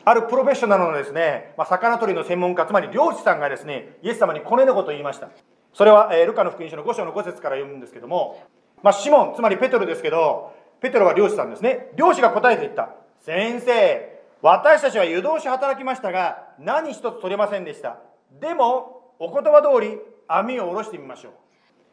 [0.05, 5.31] あるプロフェッショナルのですね、まあ、魚取りの専門家つまり漁師さんがですねイエス様にこのようなことを言いました。
[5.73, 8.47] それは、えー、ルカの福音書の5章の5節から読むんですけども、
[8.83, 11.89] まあ、シモンつまりペトルですけどペテロは漁師さんですね。
[11.97, 12.91] 漁師が答えて言った。
[13.21, 17.99] 先生私たちは湯通し働きましたが何一つ取れませんでした。
[18.41, 19.99] でもお言葉通り
[20.29, 21.33] 網を下ろしてみましょう。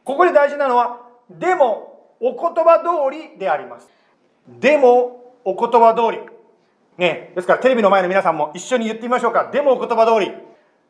[0.04, 3.88] ここで大事なのはでもお言葉通りであります。
[4.48, 6.20] でもお言葉通り。
[6.98, 9.50] ねですからテレビの前の皆さんも一緒に言ってみましょうか。
[9.52, 10.32] でもお言葉通り。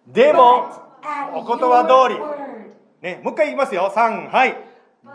[0.08, 0.70] でも
[1.34, 2.20] お言葉通り。
[3.02, 3.92] ねもう一回言いますよ。
[3.96, 4.58] 3はい。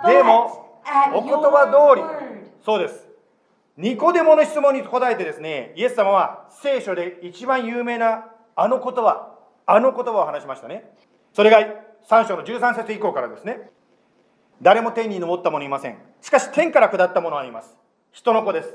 [0.06, 0.80] でも
[1.14, 2.02] お言葉通り。
[2.64, 3.09] そうです
[3.80, 10.90] ニコデモの質問に答えてですねイエス様は聖書で一番有名なあの言葉あの言葉を話しましたね。
[11.32, 11.60] それが
[12.08, 13.70] 3章の13節以降からですね。
[14.60, 15.96] 誰も天に昇った者いません。
[16.20, 17.74] しかし天から下った者はいます。
[18.12, 18.68] 人の子です。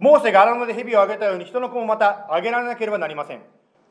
[0.00, 3.42] モーセが荒野で蛇をあげたように人の子もまたあげられなければなりません。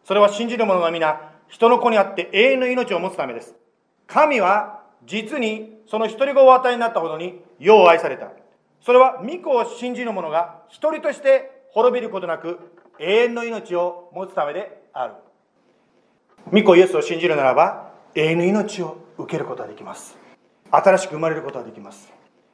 [0.04, 3.56] それは信じる者が皆人の子にあって永遠の命を持つためです。
[4.08, 8.32] 神は実にその独り子をお与えになったほどに世を愛された。
[8.82, 12.60] それは御子を信じる者が一人として滅びることなく
[13.00, 15.14] 永遠の命を持つためである。
[16.52, 20.18] 御子イエスを信じるならば永遠の命を受けることができます。
[20.72, 22.12] 新しく生まれることができます。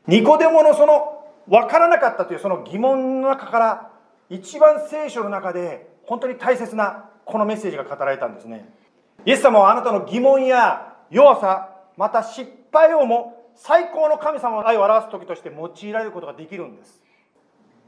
[0.07, 3.91] ニコデモのその分からなかったというその疑問の中から
[4.29, 8.67] 一番聖書の中で本当に大切なこのメッセージが語られたんですね。
[9.25, 17.01] イエス様はあなたの疑問や弱さまた失敗をも最高の神様の愛を表す時として用いられることができるんです。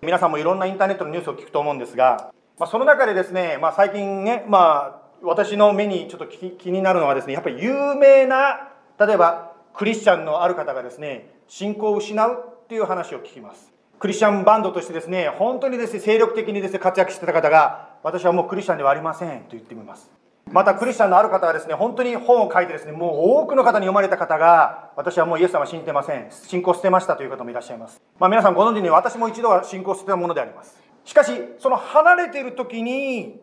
[0.01, 13.71] 皆さんもいろんなインターネットのニュースを聞くと思うんですが、まあ、その中でですね、まあ、最近ね、まあ、私の目にちょっと気になるのはですねやっぱり有名な例えばクリスチャンのある方がですね信仰を失うっていう話を聞きます。
[13.97, 20.11] クリスチャンバンドとしてですね本当にですね精力的にですね活躍してた方が私はもうクリスチャンではありませんと言ってみます。
[20.51, 23.11] またクリスチャンのある方はですね本当に本を書いてですねもう
[23.43, 26.27] 多くの方に読まれた方が私はもうイエス様は信じてません。
[26.31, 28.01] 信仰捨てましたという方もいらっしゃいます。
[28.19, 30.79] まあ皆さんご存知のように私も一度は信仰捨てたものであります。
[31.03, 33.41] しかしその離れている時に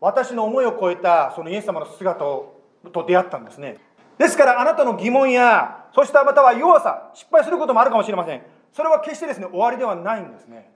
[0.00, 2.60] 私の思いを超えたそのイエス様の姿と
[3.06, 3.78] 出会ったんですね。
[4.16, 8.42] ですからあなたの疑問やそしてまたは弱さ失敗することもあるかもしれません。
[8.72, 10.72] それは決してですね終わりではないんですね。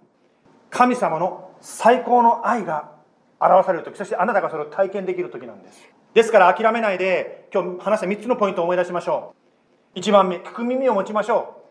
[0.71, 2.93] 神様の最高の愛が
[3.51, 5.83] 表される時そしてあなたがそれを体験できる時なんです。
[6.15, 9.35] ですから諦めないで今日話した3つのポイントを思い出しましょ
[9.95, 9.99] う。
[9.99, 11.63] 1番目聞く耳を持ちましょ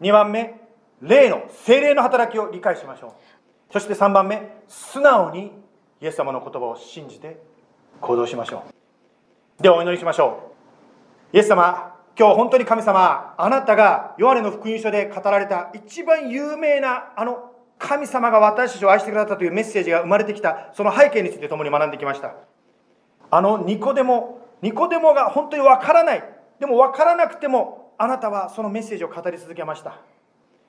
[0.00, 0.04] う。
[0.04, 0.60] 2番目
[1.02, 3.72] 霊の精霊の働きを理解しましょう。
[3.72, 5.52] そして3番目素直に
[6.00, 7.40] イエス様の言葉を信じて
[8.00, 8.64] 行動しましょ
[9.58, 9.62] う。
[9.62, 10.52] ではお祈りしましょ
[11.32, 11.36] う。
[11.36, 22.34] イエス様今日本当に神様あなたがヨハネの福音書で語られた一番有名なあの神様が私たちを愛してくださったというメッセージが生まれてきたその背景について共に学んできました。
[23.30, 26.24] あのニコデモニコデモが本当にわからない
[26.58, 30.00] でもわからなくてもあなたはそのメッセージを語り続けました。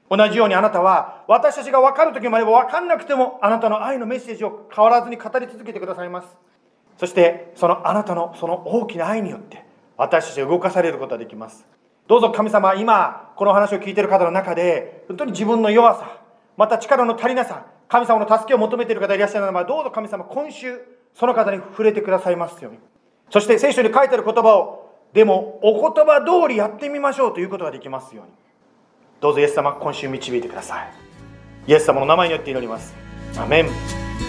[0.09, 6.27] 同じようにあなたは私たちが分かる時までも分かんなくてもあなたの愛のメッセージを変わらずに語り続けてくださいます。
[6.97, 9.63] そしてそのあなたのその大きな愛によって
[9.97, 11.65] 私たちが動かされることができます。
[12.07, 16.18] どうぞ神様今この話を聞いている方の中で本当に自分の弱さ
[16.59, 20.77] また力の足りなさ、神様の助けを求めている方いらっしゃるならば、どうぞ神様、今週、
[21.13, 22.79] その方に触れてくださいますように。
[23.29, 28.33] そして聖書に書いてある言葉を、でも、お言葉通りやってみましょうということができますように。
[29.21, 30.91] どうぞイエス様、今週導いてください。
[31.65, 32.93] イエス様の名前によって祈ります。
[33.37, 34.28] アメン。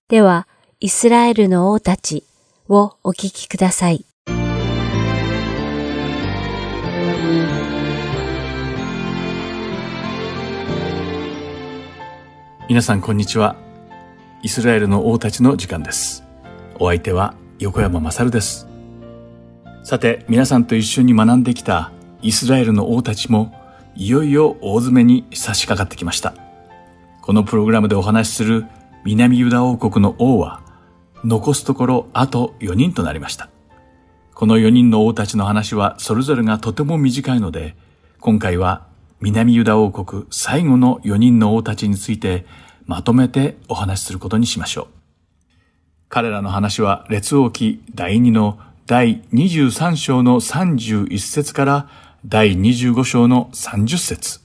[0.08, 0.48] では、
[0.80, 2.24] イスラエルの王たち
[2.68, 4.07] をお聞きください。
[12.68, 13.56] 皆さんこんにちは。
[14.42, 16.22] イスラエルの王たちの時間です。
[16.78, 18.68] お相手は横山まさるです。
[19.84, 23.54] さて、皆さんと一緒に学んできたイスラエルの王たちも
[23.96, 26.34] いよいよ大詰めに差し掛かってきました。
[27.22, 28.66] このプログラムでお話しする
[29.02, 30.60] 南ユダ王国の王は
[31.24, 33.48] 残すところあと4人となりました。
[34.34, 37.76] この4人の王たちの話はそれぞれがとても短いので、
[38.20, 38.87] 今回は
[39.20, 42.46] 南ユダ王国最後の4人の王たちについて
[42.86, 44.86] まとめてお話しすることにしましょう。
[46.08, 51.90] 彼らの話は列王記第2の第23章の31節から
[52.24, 54.40] 第25章の30節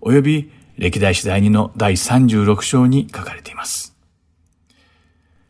[0.00, 3.96] 及び歴代史第2の第36章に書かれています。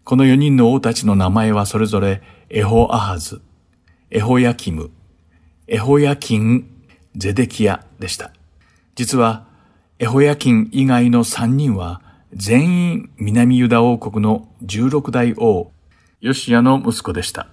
[0.04, 3.40] この4人の王たちの名前はそれぞれエホアハズ、
[4.10, 4.90] エホヤキム、
[5.66, 6.68] エホヤキン、
[7.16, 8.32] ゼデキヤでした。
[8.94, 9.46] 実は、
[9.98, 15.70] エホヤキン以外の3人は全員南ユダ王国の16代王、
[16.20, 17.48] ヨシアの息子でした。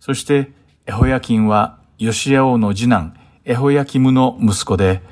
[0.00, 0.52] そして、
[0.86, 5.02] エホヤキンはヨシア王の次男、エホヤキムの息子で、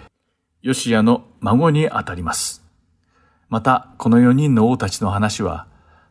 [0.63, 2.65] ヨシアの孫にあたります。
[3.49, 5.67] また、この4人の王たちの話は、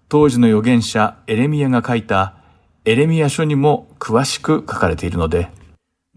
[0.09, 2.35] 当時の預言者エレミアが書いた
[2.83, 5.49] エレミア書にも詳しく書かれているので、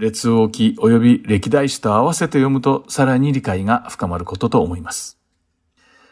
[0.02, 5.16] 列王記及び歴代史と合わせて読むとさらに理解が深まることと思います。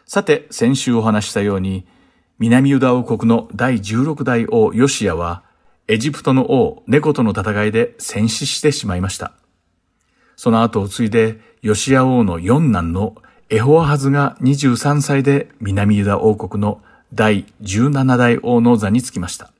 [0.05, 1.85] さて、先週お話したように、
[2.39, 5.43] 南ユダ王国の第16代王ヨシアは、
[5.89, 9.33] エジプトの王ネコとの戦いで戦死してしまいました。
[10.37, 13.17] その後を継いで、ヨシア王の四男の
[13.49, 16.81] エホアハズが23歳で南ユダ王国の
[17.13, 19.51] 第17代王の座につきました。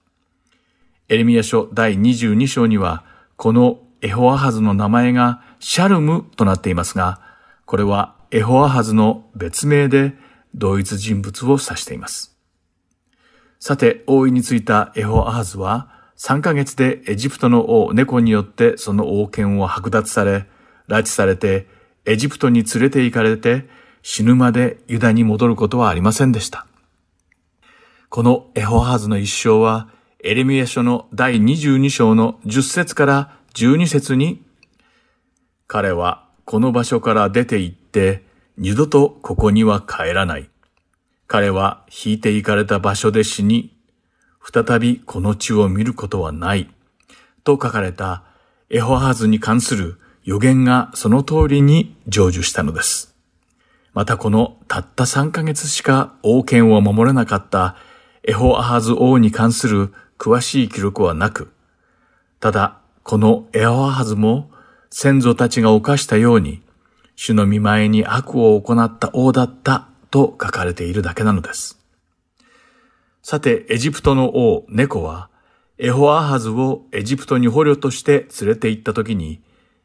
[1.10, 3.04] エレミア書第22章には、
[3.36, 7.22] このエホアハズの名前がシャルムとなっていますが、
[7.66, 10.16] これはエホアハズの別名で
[10.56, 12.36] 同一人物を指しています。
[13.60, 20.48] さて、王位についたエホアハズは、3ヶ月でエジプトの王ネコによってその王権を剥奪され、
[20.88, 21.68] 拉致されて、
[22.06, 23.68] エジプトに連れて行かれて、
[24.02, 26.66] 死ぬまでユダに戻ることはありませんでした。
[28.10, 29.90] このエホアハズの一生は、
[30.24, 34.44] エレミア書の第22章の10節から12節に、
[35.68, 38.26] 彼はこの場所から出て行って、
[38.58, 40.50] 二度とここには帰らない。
[41.28, 43.76] 彼は引いて行かれた場所で死に、
[44.42, 46.70] 再びこの地を見ることはない。
[47.44, 48.24] と書かれた
[48.70, 53.16] エホハズに関する予言がその通りに成就したのです。
[53.94, 57.76] またこのたった3ヶ月しか王権を守れなかった
[58.24, 61.52] エホアハズ王に関する詳しい記録はなく、
[62.40, 64.52] ただ、このエホアハズも
[64.90, 66.62] 先祖たちが犯したように、
[67.16, 71.80] 主の見前に悪を行った王だったと書かれているだけなのです。
[73.24, 75.30] さて、エジプトの王、ネコは、
[75.78, 79.42] エホアハズをエジプトに捕虜として連れて行った時に、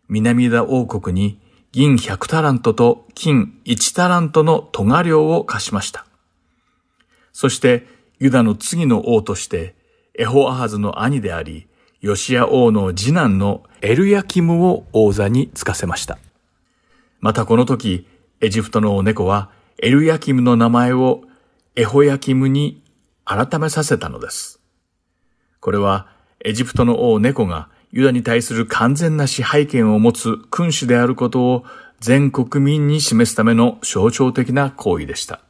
[0.08, 1.40] 南田王国に
[1.72, 6.06] 銀100タラントと金1タラントのトガ量を貸しました。
[7.32, 7.86] そして、
[8.18, 9.74] ユダの次の王として、
[10.18, 11.66] エホアハズの兄であり、
[12.07, 16.18] ヨシア王の次男のエルヤキムを王座につかせました。
[17.18, 18.07] またこの時、
[18.40, 19.50] エジプトの猫は
[19.82, 21.22] エルヤキムの名前を
[21.74, 22.80] エホヤキムに
[23.24, 24.61] 改めさせたのです。
[25.59, 26.07] これは
[26.44, 31.64] エジプトの王猫がユダに対する完全な支配権を持つ君主であることを
[31.98, 35.40] 全国民に示すための象徴的な行為でした。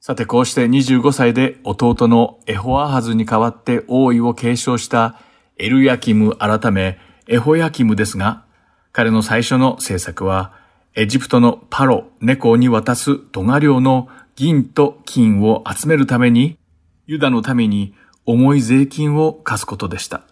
[0.00, 5.20] さてこうして25歳で弟のエホアハズに代わって王位を継承した
[5.56, 6.98] エルヤキム改め
[7.28, 8.44] エホヤキムですが、
[8.92, 10.52] 彼の最初の政策は
[10.94, 16.58] エジプトのパロ、ネコに渡すトガ領の銀と金を集めるために、
[17.06, 17.94] ユダのために
[18.26, 20.22] 重い税金を課すことでした。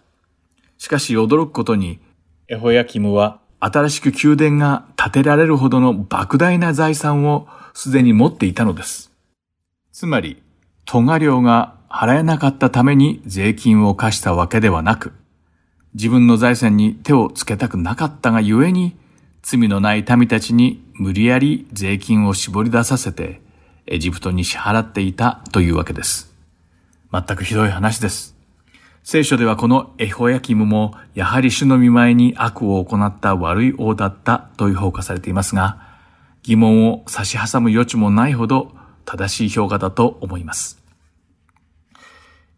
[0.77, 1.99] しかし驚くことに、
[2.49, 9.11] エホヤキムは新しく宮殿が建てられるほどの莫大な財産をすでに持っていたのです。
[9.93, 10.43] つまり、
[10.85, 15.13] トガ料が払えなかったために税金を課したわけではなく、
[15.93, 18.97] 自分の財産に手をつけたくなかったがゆえに、
[19.43, 23.41] 罪のない民たちに無理やり税金を絞り出させて、
[23.85, 26.33] エジプトに支払っていたというわけです。
[27.11, 28.35] 全くひどい話です。
[29.03, 35.77] 聖書ではこのエホヤキムもやはり主の見舞いに悪を行った悪い王だったという評価されていますが、
[36.41, 38.71] 疑問を差し挟む余地もないほど
[39.05, 40.82] 正しい評価だと思います。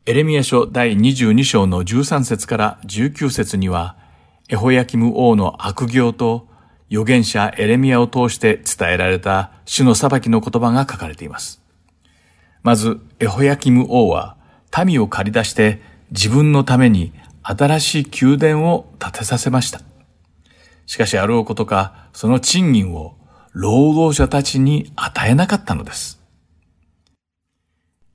[0.08, 3.98] エレミア書第22章の13節から19節には、
[4.50, 6.48] エホヤキム王の悪行と
[6.92, 11.60] 預言者エレミアを通して伝えられた主の裁きの言葉が書かれています。
[12.62, 14.38] まず、エホヤキム王は
[14.86, 15.82] 民を借り出して
[16.12, 19.82] 自分のために新しい宮殿を建てさせました。
[20.86, 23.16] しかしあろうことか、その賃金を
[23.54, 26.22] 労働者たちに与えなかったのです。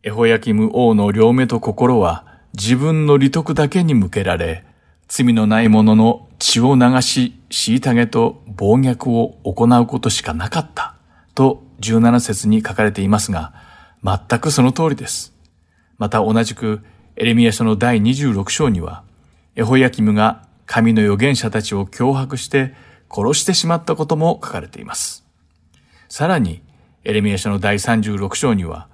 [0.02, 2.24] エホヤキム王の両目と心は
[2.54, 4.64] 自分の利得だけに向けられ、
[5.08, 10.94] 罪のない者の血を流し、虐げと暴虐を行うことしかなかった
[11.34, 13.52] と17節に書かれていますが、
[14.02, 15.34] 全くその通りです。
[15.98, 16.80] また同じく
[17.16, 19.02] エレミア書の第26章には、
[19.54, 22.74] エホヤキムが神の預言者たちを脅迫して
[23.10, 25.26] 殺してしまったことも書かれています。
[26.08, 26.62] さらに、
[27.04, 28.88] エレミア書の第36章には、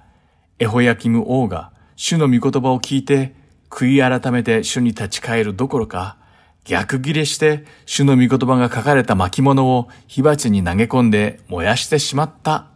[0.59, 3.35] エホヤキム王が主の御言葉を聞いて
[3.69, 6.17] 悔い改めて主に立ち返るどころか、
[6.65, 12.67] 逆ギレして主の御言葉が書かれた巻物を火鉢に投げ込んで燃やしてしまった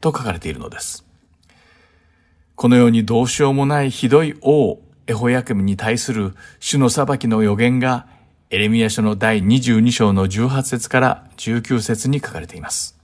[0.00, 1.04] と書かれているのです。
[2.56, 8.06] このようにどうしようもないひどい王エホヤキムに対する主の裁きの予言が
[8.50, 12.98] エレミア書の第22章の18節から19節に書かれています。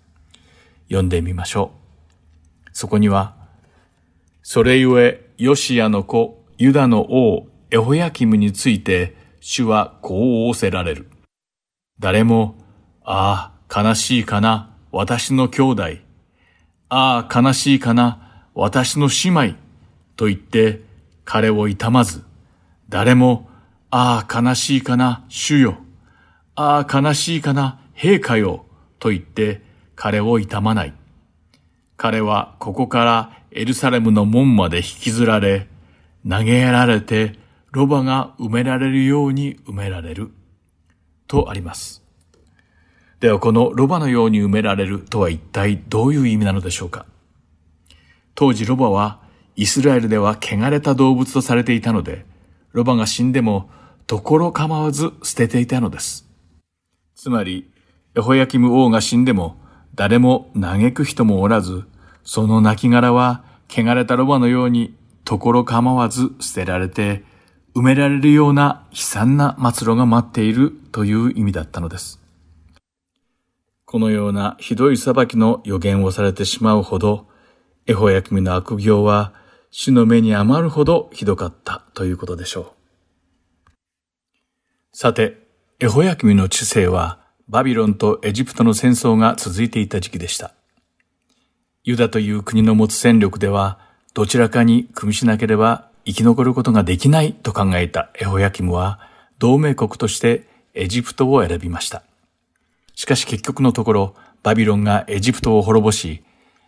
[0.88, 1.72] 読んでみましょ
[2.66, 2.70] う。
[2.72, 3.35] そこには、
[4.48, 11.10] それゆえ、ヨシアの子、ユダの王、エホヤキムについて、主はこう仰せられる。
[11.98, 12.54] 誰も、
[13.02, 15.82] ああ、悲しいかな、私の兄弟。
[16.88, 19.56] ああ、悲しいかな、私の姉妹。
[20.14, 20.80] と言って、
[21.24, 22.22] 彼を痛まず、
[22.88, 23.50] 誰も、
[23.90, 25.78] ああ悲しいかな、主よ。
[26.54, 28.64] ああ悲しいかな、陛下よ。
[29.00, 29.62] と言って
[29.96, 30.94] 彼を痛まない。
[31.96, 35.68] 彼はここからエルサレムの門まで引きずられ、
[36.28, 37.38] 投げやられて、
[37.70, 40.30] ロバが埋められるように埋められる。
[41.26, 42.02] とあります。
[43.20, 47.06] ではこのロバのように埋められるとは一体どういう意味なのでしょうか
[48.34, 49.20] 当時ロバは
[49.56, 52.26] イスラエルでは汚れた動物とされていたので、
[52.72, 53.70] ロバが死んでも、
[54.06, 56.28] ところ構わず捨てていたのです。
[57.14, 57.70] つまり、
[58.14, 59.58] エホヤキム王が死んでも、
[59.94, 61.84] 誰も嘆く人もおらず、
[62.26, 67.24] その亡骸は、汚れたロバのように、ところ構わず捨てられて、
[67.76, 72.20] 埋められるような悲惨な末路が待っているという意味だったのです。
[73.84, 77.28] このようなひどい裁きの予言をされてしまうほど、
[77.86, 79.32] エホヤキムの悪行は
[79.70, 82.74] 主の目に余るほどひどかったということでしょ
[83.68, 83.70] う。
[84.92, 85.46] さて、
[85.78, 90.55] エホヤキミの知性はバビロンとエジプトの戦争が続いていた時期でした。
[91.86, 93.78] ユダという国の持つ戦力では
[94.12, 98.98] どちらかに組みしなければ生き残ることができないと考えたエホヤキムは
[99.38, 102.02] 同盟国としてエジプトを選びました。
[102.96, 106.24] しかし結局のところバビロンがエジプトを滅ぼし、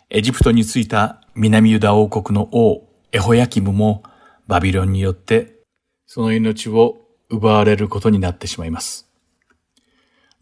[0.08, 4.04] エジプトについた南ユダ王国の王エホヤキムも
[4.46, 5.56] バビロンによって
[6.06, 9.08] その命を奪われることになってしまいます。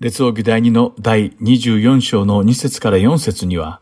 [0.01, 3.81] 列王記第2の第24章の2節から4節には、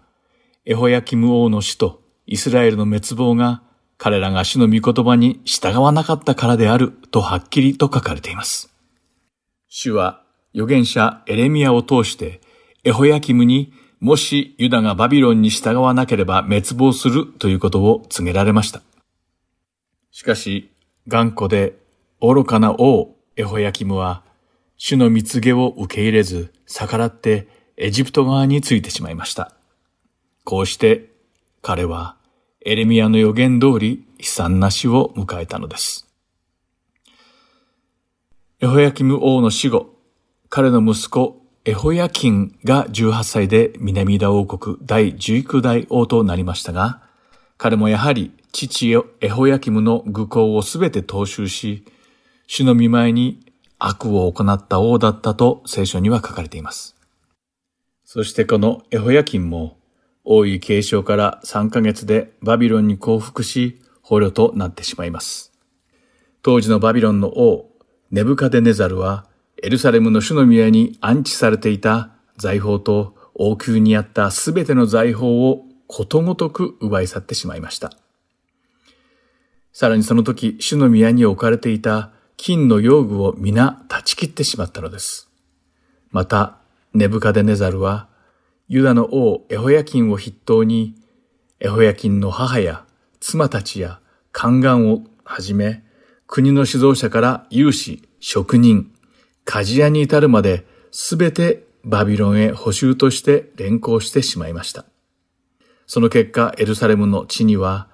[0.66, 3.62] エホヤキム王の死とイスラエルの滅亡が
[3.98, 8.70] 彼らが主の御言葉に従わなかったからであるとはっきりと書かれています。
[9.68, 10.22] 主は
[10.54, 12.40] 預言者エレミアを通して
[12.84, 18.82] エホヤキムにもしユダがバビロンに従わなければ滅亡するということを告げられました。
[20.10, 20.70] しかし、
[21.08, 21.78] 頑固で
[22.20, 24.22] 愚かな王エホヤキムは、
[24.76, 29.52] 主の蜜毛を受け入れず逆らってエジプト側についてしまいました。
[30.44, 31.10] こうして
[31.62, 32.16] 彼は
[32.66, 36.06] エレミアの予言通り悲惨な死を迎えたのです。
[38.60, 39.96] エホヤキム王の死後、
[40.48, 47.02] 彼の息子エホヤキンが18歳で南ダ王国第19代王となりましたが、
[47.56, 51.84] 彼もやはり父エホヤキムの愚行をすべて踏襲し、
[52.46, 53.40] 主の見舞いに
[53.78, 56.96] 悪を行った王だったと聖書には書かれています。
[58.04, 59.78] そしてこのエホヤキンも
[60.24, 65.52] 王位継承から3ヶ月でバビロンに降伏し捕虜となってしまいます。
[66.42, 67.70] 当時のバビロンの王
[68.10, 69.26] ネブカデネザルは
[69.62, 77.92] エルサレムの主の宮に安置されていた財宝と王宮にあったすべての財宝をことごとく奪い去ってしまいました。
[79.72, 85.28] さらにその時、主の宮に置かれていた金の用具を皆断ち切ってしまったのです。
[86.12, 86.58] また、
[86.92, 88.08] ネブカデネザルは、
[88.66, 90.94] ユダの王エホヤキンを筆頭に、
[91.60, 92.84] エホヤキンの母や
[93.20, 94.00] 妻たちや
[94.32, 95.84] 宦官をはじめ、
[96.26, 98.90] 国の指導者から有志、職人、
[99.44, 104.86] 鍛冶屋に至るまで、すべてバビロンへ補修として連行してしまいました。
[105.86, 107.88] その結果、エルサレムの地には、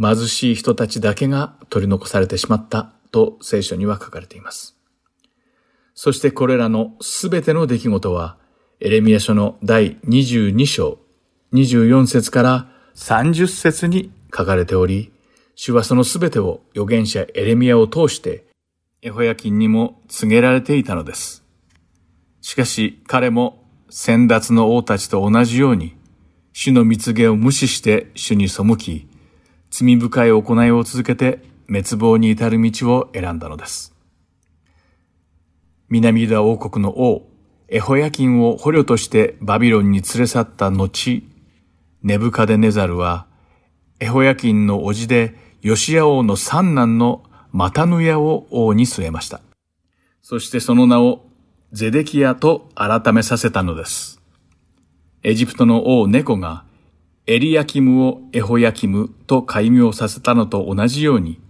[0.00, 4.76] 貧しい人たちだけが取り残されてしまったと聖書には書かれています。
[5.94, 8.38] そしてこれらのすべての出来事は、
[8.84, 10.98] エレミア書の第22章、
[11.54, 15.10] 24節から30節に書かれており、
[15.54, 18.44] 主はそのすべてを預言者エレミアを通して、
[19.00, 21.42] エホヤキンにも告げられていたのです。
[22.42, 25.96] しかし彼も先達の王たちと同じように、
[26.52, 29.08] 主の蜜毛を無視して主に背き、
[29.70, 33.94] 罪深い行いを続けて滅亡に至る道を選んだのです。
[35.88, 37.30] 南ユダ王国の王、
[37.68, 41.22] エホヤキンを捕虜としてバビロンに連れ去った後、
[42.02, 43.26] ネブカデネザルは、
[44.00, 49.40] エホヤキンの叔父でヨシア王の三男のマタヌヤを王に据えました。
[50.20, 51.24] そしてその名を
[51.72, 54.20] ゼデキヤと改めさせたのです。
[55.22, 56.64] エジプトの王ネコが
[57.26, 61.40] エリヤキムをエホヤキムと改名させたのと同じように、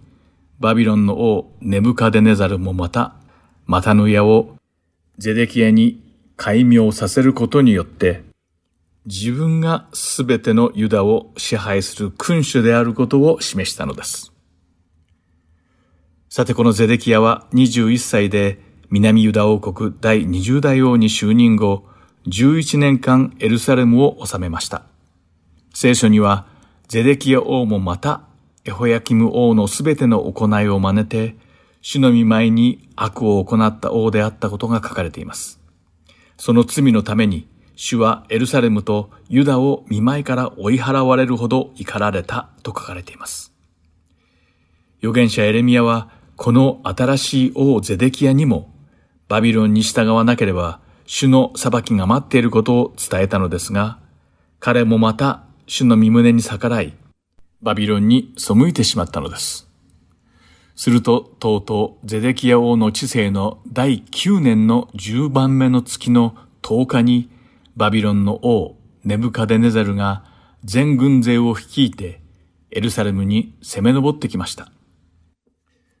[0.59, 3.15] バビロンの王ネブカデネザルもまた、
[3.65, 4.55] マタヌヤを
[5.17, 6.04] ゼデキヤに
[6.37, 8.23] 改名させることによって、
[9.05, 14.31] 自分がすべてのユダを支配する君主であることを示したのです。
[16.29, 18.59] さてこのゼデキヤは21歳で
[18.89, 21.85] 南ユダ王国第20代王に就任後、
[22.27, 24.83] 11年間エルサレムを治めました。
[25.73, 26.47] 聖書には、
[26.87, 28.21] ゼデキヤ王もまた
[28.63, 31.35] エホヤキム王のすべての行いを真似て、
[31.81, 35.59] 主の見舞いに悪を行った王であったことが書かれています。
[36.37, 43.53] その罪のために、主はエルサレムとユダを見舞いから追い払われるほど怒られたと書かれています。
[44.99, 48.73] 預言者エレミアは、この新しい王ゼデキヤにも、
[49.27, 53.99] バビロンに従わなければ、主の裁きが待っていることを伝えたのですが、
[54.59, 56.93] 彼もまた主の身胸に逆らい、
[57.61, 59.64] バビロンに背いてしまったのです。
[60.75, 67.29] すると、とうとうゼデキヤ王の治世の第9年の10番目の月の10日に、
[67.75, 70.23] バビロンの王ネブカデネザルが
[70.63, 72.21] 全軍勢を率いて
[72.71, 74.71] エルサレムに攻め上ってきました。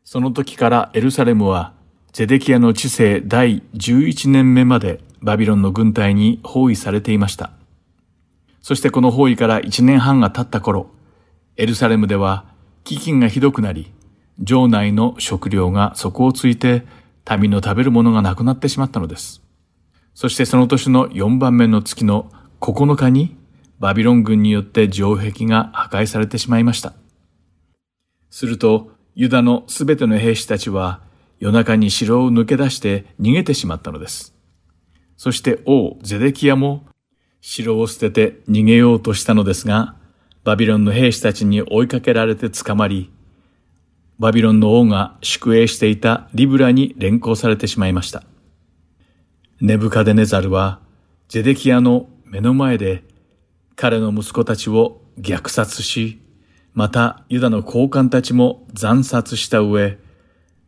[0.03, 1.73] その時からエルサレムは
[2.13, 7.51] ゼデキヤの治世第11年目までバビロンの軍隊に包囲されていました。
[8.61, 10.89] そしてこの包囲から1年半が経った頃、
[11.57, 12.45] エルサレムでは
[12.83, 13.91] 飢饉がひどくなり、
[14.43, 16.85] 城内の食料が底をついて
[17.39, 19.41] 民の食べるものがなくなってしまったのです。
[20.13, 22.31] そしてその年の4番目の月の
[22.61, 23.35] 9日に
[23.79, 26.93] バビロン軍によって城壁が破壊されてしまいました。
[28.29, 31.01] すると、ユダのすべての兵士たちは
[31.39, 34.35] 夜中に城を抜け出して逃げてしまったのです。
[35.17, 36.85] そして王ゼデキヤも
[37.39, 39.95] 城を捨てて逃げようとしたのですが、
[40.43, 43.11] バビロンの兵士たちに追いかけられて捕まり、
[44.19, 48.23] バビロンの王が宿営していたリブラに連行されてしまいました。
[49.61, 50.79] ネブカデネザルは、
[51.27, 53.03] ゼデキアの目の前で
[53.75, 56.21] 彼の息子たちを虐殺し、
[56.73, 59.97] またユダの高官たちも惨殺した上、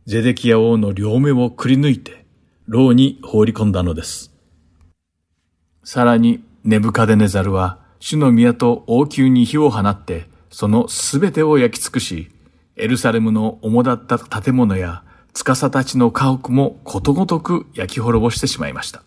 [0.06, 2.24] ゼデキア王の両目をくり抜いて、
[2.66, 4.30] 牢に放り込んだのです。
[5.84, 12.30] さらに、ネブカデネザルは、主の宮と王宮に火を放って、そのすべてを焼き尽くし、
[12.78, 15.02] エルサレムの主だった建物や、
[15.32, 19.02] 司たちの家屋もことごとく焼き滅ぼしてしまいました。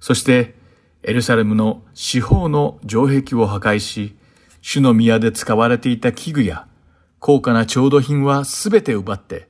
[0.00, 0.54] そして、
[1.02, 4.16] エルサレムの四方の城壁を破壊し、
[4.60, 6.68] 主の宮で使われていた器具や
[7.18, 9.48] 高価な調度品はすべて奪って、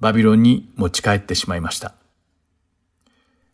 [0.00, 1.94] バビロンに持ち帰ってしまいました。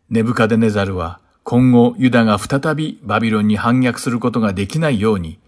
[0.09, 5.39] ネブカデネザルは今後ユダが再びバビロンに反逆することができないように、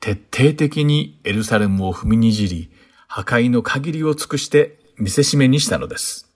[0.00, 2.70] 徹底的にエルサレムを踏みにじり、
[3.12, 6.30] 破壊の限りを尽くして見せしめにしたのです。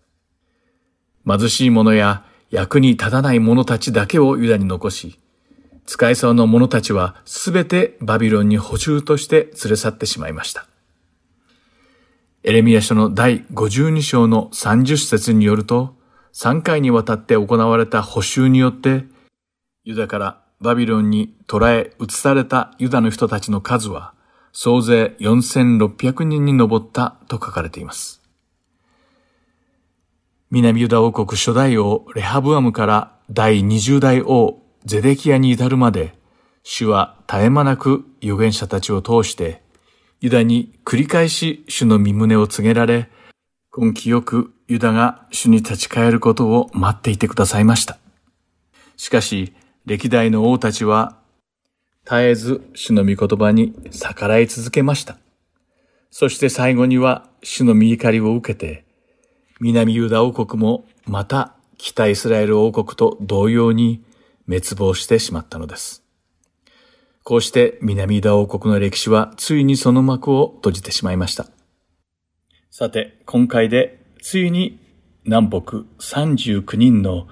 [1.25, 5.21] 貧しい者や役に立たない者たちだけをユダに残し、
[5.87, 10.67] 使えそうな者たちはすべてバビロンに補充として連れ去ってしまいました。
[12.43, 15.95] エレミア書の第52章の30節によると、
[16.33, 19.05] 3回にわたって行われた補修によって、
[19.85, 24.13] ユダからバビロンに捕らえ移されたユダの人たちの数は、
[24.57, 28.23] 総勢4600人に上ったと書かれています。
[30.53, 36.15] 南ユダ王国初代王レハブアムから第20代王ゼデキアに至るまで、
[36.63, 39.61] 主は絶え間なく預言者たちを通して、
[40.21, 43.11] ユダに繰り返し主の身旨を告げられ、
[43.77, 47.99] 根気よくユダが主に立ち返ることを待っていてくださいました。
[48.97, 49.53] しかし、
[49.85, 51.19] 歴代の王たちは、
[52.05, 55.19] 絶えず主の御言葉に逆らい続けました。
[56.11, 58.85] そして最後には主の御怒りを受けて、
[59.61, 64.05] 南ユダ王国もまた北イスラエル王国と同様に
[64.47, 66.05] 滅亡してしまったのです。
[67.23, 71.47] こうして南ユダ王国の歴史はついにその幕を閉じてしまいました。
[72.71, 74.79] さて、今回でついに
[75.25, 75.59] 南北
[76.01, 77.29] 39人の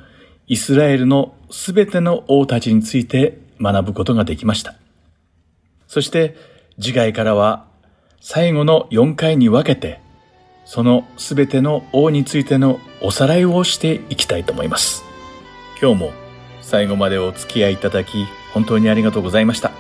[0.47, 4.75] イスラエルのすべての王たちについて学ぶことができました。
[5.87, 6.37] そして
[6.81, 7.67] 次回からは
[8.21, 10.01] 最後の4回に分けて
[10.65, 15.05] そのすべての王についてのおさらいをしていきたいと思います。
[15.81, 16.13] 今日も
[16.61, 19.73] 最後までお付き合いいただき本当にありがとうございました。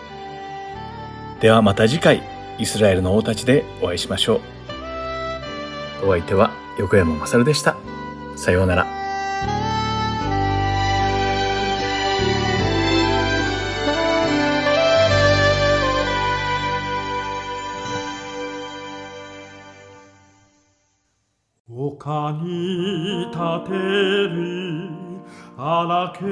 [1.40, 2.22] ではまた次回
[2.58, 4.40] イスラエルの王たちでお会いしましょ
[6.02, 6.06] う。
[6.06, 7.76] お相手は横山まさるでした。
[8.36, 9.01] さようなら。
[22.04, 23.38] 丘に立
[23.70, 23.74] て
[24.26, 24.90] る。
[25.56, 26.24] 荒削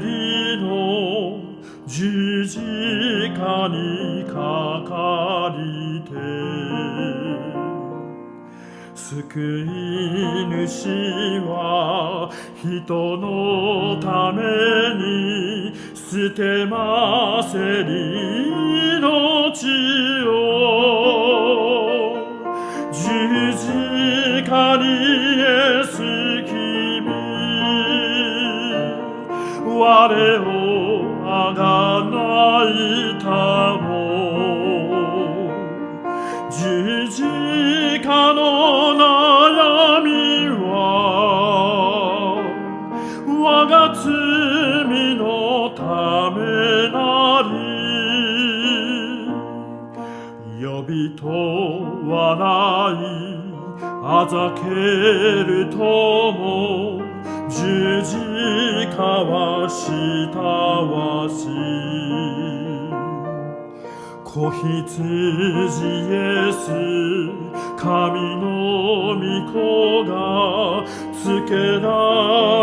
[0.00, 1.38] りの
[1.86, 6.10] 十字架にかかりて。
[8.96, 9.64] 救い
[10.66, 10.88] 主
[11.46, 12.28] は
[12.60, 14.42] 人のため
[14.96, 17.92] に捨てませり
[18.98, 19.62] 命
[20.26, 20.28] を。
[22.90, 23.85] 十字
[24.46, 24.84] 架に
[25.42, 25.96] エス
[26.46, 27.04] 君
[29.64, 30.50] 我を
[31.28, 32.14] あがな
[32.70, 33.15] い
[54.26, 57.00] ざけるとも
[57.48, 58.16] 十字
[58.96, 59.86] 架はし
[60.32, 61.46] たわし
[64.24, 67.46] 子羊イエス。
[67.78, 69.22] 神の御
[69.52, 71.86] 子がつけら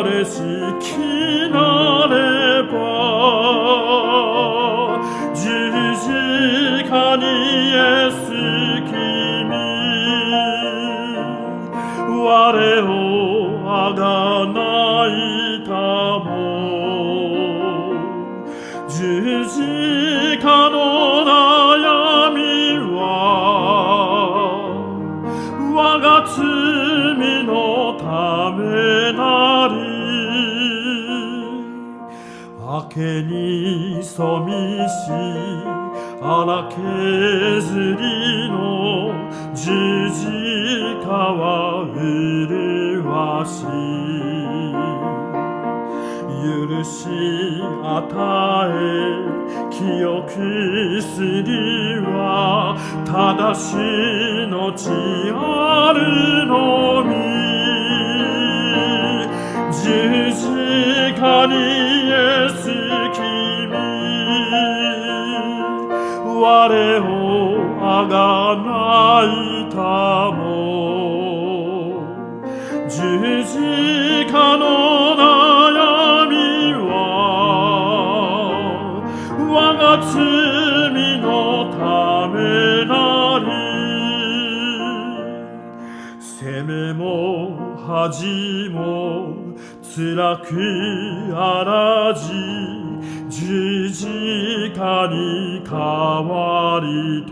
[0.04, 0.63] れし。
[32.94, 34.54] けに染み
[34.88, 35.10] し
[36.22, 36.78] 荒削
[38.00, 39.12] りの
[39.56, 40.22] 十字
[41.04, 42.54] 架は麗
[43.46, 43.74] しい。
[46.44, 46.94] 許し
[47.84, 47.98] 与
[48.70, 48.78] え
[49.72, 51.50] 清くすり
[52.02, 53.76] は正し
[54.48, 54.90] のち
[55.34, 57.14] あるのみ。
[59.72, 60.44] 十字
[61.20, 62.03] 架に
[66.44, 67.08] 我を
[67.80, 69.78] あがないた
[70.36, 70.44] も。
[72.90, 73.00] 十
[73.46, 73.56] 字
[74.30, 76.36] 架の悩み
[76.92, 76.92] は
[79.50, 80.14] 我が罪
[81.22, 81.24] の
[81.72, 82.38] ため
[82.92, 82.92] な
[83.40, 83.48] り。
[86.20, 87.08] 責めも
[87.88, 89.32] 恥も
[89.82, 90.52] 辛く
[91.38, 92.74] あらじ。
[93.30, 94.06] 十字
[94.76, 97.32] 架にわりて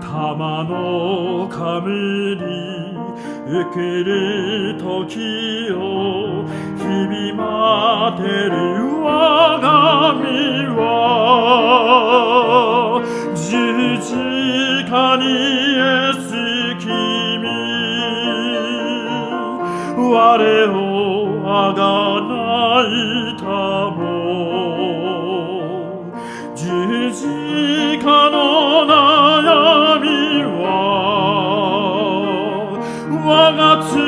[0.00, 2.42] 玉の神に
[3.46, 6.44] 受ける時を
[6.76, 8.54] 日々待てる
[9.02, 9.06] 我
[9.60, 10.26] が身
[10.76, 10.82] は
[13.34, 13.40] 十
[14.02, 14.14] 字
[14.90, 15.24] 架に
[15.78, 16.26] エス
[16.84, 17.48] 君。
[20.10, 21.80] 我をあが
[22.22, 22.34] な
[22.82, 23.44] いた
[23.90, 23.97] も
[28.30, 30.08] の悩み
[30.64, 30.66] は
[33.24, 34.07] 我が罪